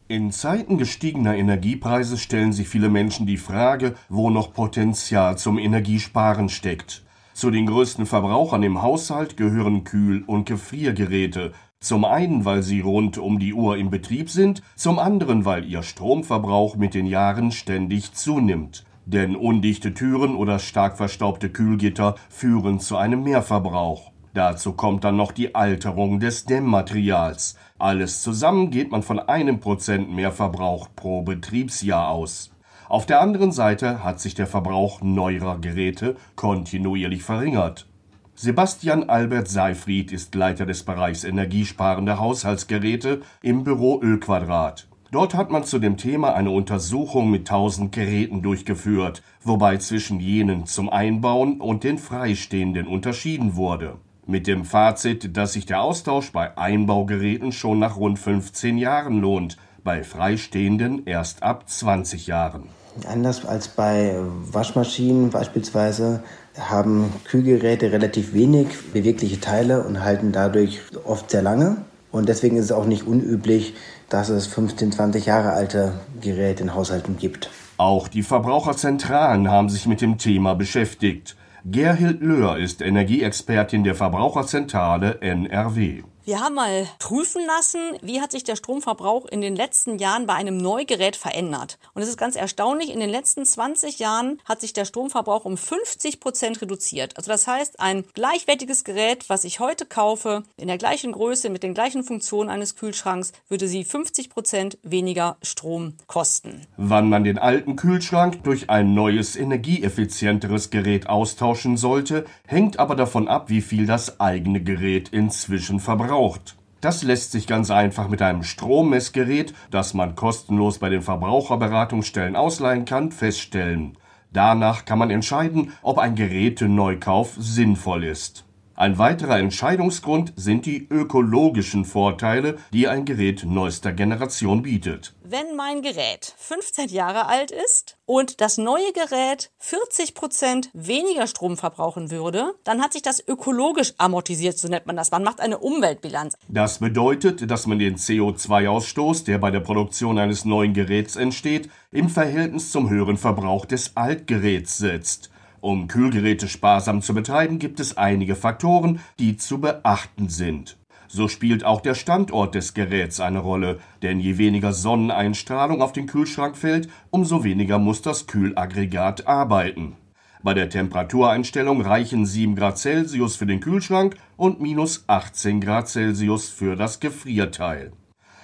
In 0.09 0.31
Zeiten 0.31 0.79
gestiegener 0.79 1.35
Energiepreise 1.35 2.17
stellen 2.17 2.53
sich 2.53 2.69
viele 2.69 2.89
Menschen 2.89 3.27
die 3.27 3.39
Frage, 3.39 3.97
wo 4.09 4.31
noch 4.31 4.53
Potenzial 4.53 5.37
zum 5.37 5.59
Energiesparen 5.59 6.49
steckt. 6.49 7.03
Zu 7.35 7.51
den 7.51 7.67
größten 7.67 8.07
Verbrauchern 8.07 8.63
im 8.63 8.83
Haushalt 8.83 9.37
gehören 9.37 9.83
Kühl- 9.83 10.23
und 10.25 10.47
Gefriergeräte. 10.47 11.55
Zum 11.81 12.05
einen, 12.05 12.45
weil 12.45 12.63
sie 12.63 12.83
rund 12.83 13.19
um 13.19 13.41
die 13.41 13.53
Uhr 13.53 13.79
im 13.79 13.91
Betrieb 13.91 14.31
sind, 14.31 14.63
zum 14.77 15.01
anderen, 15.01 15.45
weil 15.45 15.65
ihr 15.65 15.83
Stromverbrauch 15.83 16.77
mit 16.77 16.95
den 16.95 17.07
Jahren 17.07 17.51
ständig 17.51 18.13
zunimmt. 18.13 18.85
Denn 19.07 19.35
undichte 19.35 19.93
Türen 19.93 20.37
oder 20.37 20.61
stark 20.61 20.99
verstaubte 20.99 21.51
Kühlgitter 21.51 22.15
führen 22.29 22.79
zu 22.79 22.97
einem 22.97 23.25
Mehrverbrauch. 23.25 24.13
Dazu 24.37 24.75
kommt 24.75 25.03
dann 25.05 25.17
noch 25.17 25.33
die 25.33 25.55
Alterung 25.55 26.21
des 26.21 26.45
Dämmmaterials. 26.45 27.57
Alles 27.79 28.21
zusammen 28.21 28.71
geht 28.71 28.91
man 28.91 29.03
von 29.03 29.19
einem 29.19 29.61
Prozent 29.61 30.15
Mehrverbrauch 30.15 30.89
pro 30.95 31.23
Betriebsjahr 31.23 32.11
aus. 32.11 32.51
Auf 32.91 33.07
der 33.07 33.23
anderen 33.23 33.51
Seite 33.51 34.05
hat 34.05 34.21
sich 34.21 34.35
der 34.35 34.47
Verbrauch 34.47 35.01
neuerer 35.01 35.59
Geräte 35.59 36.17
kontinuierlich 36.35 37.23
verringert. 37.23 37.87
Sebastian 38.35 39.09
Albert 39.09 39.49
Seifried 39.49 40.13
ist 40.13 40.35
Leiter 40.35 40.67
des 40.67 40.83
Bereichs 40.83 41.25
energiesparende 41.25 42.19
Haushaltsgeräte 42.19 43.23
im 43.41 43.65
Büro 43.65 44.03
Ölquadrat. 44.03 44.87
Dort 45.13 45.33
hat 45.35 45.51
man 45.51 45.65
zu 45.65 45.79
dem 45.79 45.97
Thema 45.97 46.35
eine 46.35 46.51
Untersuchung 46.51 47.31
mit 47.31 47.51
1000 47.51 47.91
Geräten 47.91 48.43
durchgeführt, 48.43 49.23
wobei 49.43 49.79
zwischen 49.79 50.21
jenen 50.21 50.67
zum 50.67 50.91
Einbauen 50.91 51.59
und 51.59 51.85
den 51.85 51.97
freistehenden 51.97 52.87
unterschieden 52.87 53.57
wurde 53.57 53.97
mit 54.27 54.47
dem 54.47 54.65
Fazit, 54.65 55.37
dass 55.37 55.53
sich 55.53 55.67
der 55.67 55.81
Austausch 55.81 56.33
bei 56.33 56.57
Einbaugeräten 56.59 57.53
schon 57.53 57.79
nach 57.79 57.97
rund 57.97 58.19
15 58.19 58.79
Jahren 58.79 59.21
lohnt, 59.21 59.57
bei 59.85 60.03
freistehenden 60.03 61.07
erst 61.07 61.43
ab 61.43 61.69
20 61.69 62.27
Jahren. 62.27 62.65
Anders 63.07 63.45
als 63.45 63.69
bei 63.69 64.17
Waschmaschinen 64.51 65.31
beispielsweise 65.31 66.23
haben 66.59 67.13
Kühlgeräte 67.25 67.93
relativ 67.93 68.33
wenig 68.33 68.69
bewegliche 68.93 69.41
Teile 69.41 69.85
und 69.85 70.03
halten 70.03 70.33
dadurch 70.33 70.81
oft 71.05 71.31
sehr 71.31 71.43
lange. 71.43 71.77
Und 72.11 72.29
deswegen 72.29 72.57
ist 72.57 72.67
es 72.67 72.73
auch 72.73 72.87
nicht 72.87 73.07
unüblich, 73.07 73.75
dass 74.09 74.31
es 74.31 74.47
15, 74.47 74.93
20 74.93 75.27
Jahre 75.27 75.53
alte 75.53 75.93
Geräte 76.21 76.63
in 76.63 76.75
Haushalten 76.75 77.19
gibt. 77.19 77.51
Auch 77.77 78.09
die 78.09 78.23
Verbraucherzentralen 78.23 79.51
haben 79.51 79.69
sich 79.69 79.87
mit 79.87 80.01
dem 80.01 80.17
Thema 80.17 80.55
beschäftigt. 80.55 81.37
Gerhild 81.69 82.23
Löhr 82.23 82.59
ist 82.59 82.81
Energieexpertin 82.81 83.83
der 83.83 83.97
Verbraucherzentrale 83.97 85.21
NRW. 85.21 86.05
Wir 86.27 86.41
haben 86.41 86.57
mal 86.57 86.89
prüfen 86.99 87.47
lassen, 87.47 87.79
wie 88.03 88.21
hat 88.21 88.33
sich 88.33 88.43
der 88.43 88.57
Stromverbrauch 88.57 89.27
in 89.27 89.41
den 89.41 89.55
letzten 89.55 89.97
Jahren 90.01 90.27
bei 90.27 90.35
einem 90.35 90.57
Neugerät 90.57 91.15
verändert. 91.15 91.79
Und 91.95 92.03
es 92.03 92.09
ist 92.09 92.17
ganz 92.17 92.35
erstaunlich, 92.35 92.93
in 92.93 92.99
den 92.99 93.11
letzten 93.11 93.45
20 93.45 94.01
Jahren 94.01 94.41
hat 94.45 94.61
sich 94.61 94.73
der 94.73 94.87
Stromverbrauch 94.87 95.45
um 95.45 95.57
50 95.57 96.19
Prozent 96.19 96.61
reduziert. 96.61 97.17
Also 97.17 97.31
das 97.31 97.47
heißt, 97.47 97.79
ein 97.79 98.03
gleichwertiges 98.15 98.83
Gerät, 98.83 99.29
was 99.29 99.45
ich 99.45 99.61
heute 99.61 99.87
kaufe, 99.87 100.43
in 100.57 100.67
der 100.67 100.79
gleichen 100.79 101.13
Größe, 101.13 101.49
mit 101.49 101.63
den 101.63 101.75
gleichen 101.75 102.03
Funktionen 102.03 102.51
eines 102.51 102.75
Kühlschranks, 102.75 103.31
würde 103.49 103.69
sie 103.69 103.85
50 103.85 104.29
Prozent 104.29 104.79
weniger 104.83 105.37
Strom 105.43 105.95
kosten. 106.09 106.67
Wann 106.77 107.09
man 107.09 107.23
den 107.23 107.39
alten 107.39 107.77
Kühlschrank 107.77 108.43
durch 108.43 108.69
ein 108.69 108.95
neues, 108.95 109.37
energieeffizienteres 109.37 110.71
Gerät 110.71 111.09
austauschen 111.09 111.77
sollte, 111.77 112.25
hängt 112.49 112.81
aber 112.81 112.97
davon 112.97 113.29
ab, 113.29 113.49
wie 113.49 113.63
viel 113.63 113.87
das 113.87 114.19
eigene 114.19 114.61
Gerät 114.61 115.11
inzwischen 115.11 115.79
verbraucht 115.79 116.16
verbraucht. 116.17 116.57
Das 116.81 117.03
lässt 117.03 117.33
sich 117.33 117.47
ganz 117.47 117.71
einfach 117.71 118.09
mit 118.09 118.23
einem 118.23 118.43
Strommessgerät, 118.43 119.53
das 119.71 119.93
man 119.93 120.15
kostenlos 120.15 120.79
bei 120.79 120.89
den 120.89 121.03
Verbraucherberatungsstellen 121.03 122.37
ausleihen 122.37 122.87
kann, 122.87 123.13
feststellen. 123.13 123.99
Danach 124.33 124.87
kann 124.87 124.99
man 124.99 125.11
entscheiden, 125.11 125.73
ob 125.83 125.99
ein 125.99 126.15
Geräteneukauf 126.15 127.35
sinnvoll 127.39 128.05
ist. 128.05 128.46
Ein 128.79 128.99
weiterer 128.99 129.39
Entscheidungsgrund 129.39 130.35
sind 130.37 130.67
die 130.67 130.87
ökologischen 130.91 131.87
Vorteile, 131.87 132.59
die 132.75 132.89
ein 132.89 133.07
Gerät 133.07 133.43
neuester 133.47 133.91
Generation 133.95 134.61
bietet. 134.61 135.15
Wenn 135.25 135.57
mein 135.57 135.81
Gerät 135.81 136.35
15 136.37 136.91
Jahre 136.91 137.25
alt 137.25 137.53
ist 137.53 137.97
und 138.05 138.43
das 138.43 138.59
neue 138.59 138.93
Gerät 138.93 139.51
40 139.61 140.13
Prozent 140.15 140.69
weniger 140.75 141.27
Strom 141.27 141.57
verbrauchen 141.57 142.11
würde, 142.11 142.53
dann 142.65 142.83
hat 142.83 142.93
sich 142.93 143.01
das 143.01 143.27
ökologisch 143.27 143.95
amortisiert, 143.97 144.59
so 144.59 144.69
nennt 144.69 144.87
man 144.87 144.97
das. 144.97 145.11
Man 145.11 145.25
macht 145.25 145.41
eine 145.41 145.57
Umweltbilanz. 145.57 146.37
Das 146.49 146.79
bedeutet, 146.79 147.51
dass 147.51 147.67
man 147.67 147.79
den 147.79 147.97
CO2-Ausstoß, 147.97 149.25
der 149.25 149.39
bei 149.39 149.51
der 149.51 149.61
Produktion 149.61 150.19
eines 150.19 150.45
neuen 150.45 150.75
Geräts 150.75 151.17
entsteht, 151.17 151.71
im 151.93 152.11
Verhältnis 152.11 152.73
zum 152.73 152.91
höheren 152.91 153.17
Verbrauch 153.17 153.65
des 153.65 153.97
Altgeräts 153.97 154.77
setzt. 154.77 155.31
Um 155.67 155.89
Kühlgeräte 155.89 156.47
sparsam 156.47 157.03
zu 157.03 157.13
betreiben, 157.13 157.59
gibt 157.59 157.81
es 157.81 157.97
einige 157.97 158.37
Faktoren, 158.37 159.01
die 159.19 159.37
zu 159.37 159.61
beachten 159.61 160.29
sind. 160.29 160.77
So 161.09 161.27
spielt 161.27 161.65
auch 161.65 161.81
der 161.81 161.97
Standort 161.97 162.55
des 162.55 162.73
Geräts 162.73 163.19
eine 163.19 163.41
Rolle, 163.41 163.81
denn 164.01 164.21
je 164.21 164.39
weniger 164.39 164.73
Sonneneinstrahlung 164.73 165.83
auf 165.83 165.93
den 165.93 166.07
Kühlschrank 166.07 166.57
fällt, 166.57 166.89
umso 167.11 167.43
weniger 167.43 167.81
muss 167.81 168.01
das 168.01 168.29
Kühlaggregat 168.29 169.27
arbeiten. 169.27 169.97
Bei 170.41 170.55
der 170.55 170.71
Temperatureinstellung 170.71 171.81
reichen 171.81 172.27
7 172.27 172.55
Grad 172.55 172.79
Celsius 172.79 173.35
für 173.35 173.47
den 173.47 173.59
Kühlschrank 173.59 174.17
und 174.37 174.61
minus 174.61 175.03
18 175.09 175.61
Grad 175.61 175.89
Celsius 175.89 176.49
für 176.49 176.77
das 176.77 177.01
Gefrierteil. 177.01 177.91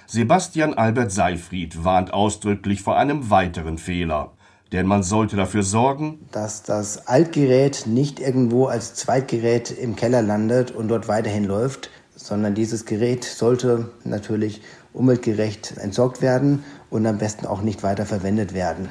Sebastian 0.07 0.73
Albert 0.73 1.13
Seifried 1.13 1.85
warnt 1.85 2.13
ausdrücklich 2.13 2.81
vor 2.81 2.97
einem 2.97 3.29
weiteren 3.29 3.77
Fehler. 3.77 4.33
Denn 4.73 4.87
man 4.87 5.03
sollte 5.03 5.35
dafür 5.35 5.61
sorgen, 5.61 6.27
dass 6.31 6.63
das 6.63 7.07
Altgerät 7.07 7.83
nicht 7.85 8.19
irgendwo 8.19 8.65
als 8.65 8.95
Zweitgerät 8.95 9.69
im 9.69 9.95
Keller 9.95 10.23
landet 10.23 10.71
und 10.71 10.87
dort 10.87 11.07
weiterhin 11.07 11.45
läuft, 11.45 11.91
sondern 12.15 12.55
dieses 12.55 12.85
Gerät 12.85 13.23
sollte 13.23 13.91
natürlich 14.03 14.61
umweltgerecht 14.91 15.77
entsorgt 15.77 16.23
werden 16.23 16.63
und 16.89 17.05
am 17.05 17.19
besten 17.19 17.45
auch 17.45 17.61
nicht 17.61 17.83
weiter 17.83 18.07
verwendet 18.07 18.55
werden. 18.55 18.89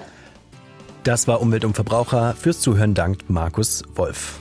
Das 1.03 1.27
war 1.27 1.41
Umwelt 1.41 1.65
und 1.65 1.75
Verbraucher. 1.75 2.35
Fürs 2.39 2.61
Zuhören 2.61 2.95
dankt 2.95 3.29
Markus 3.29 3.83
Wolf. 3.97 4.39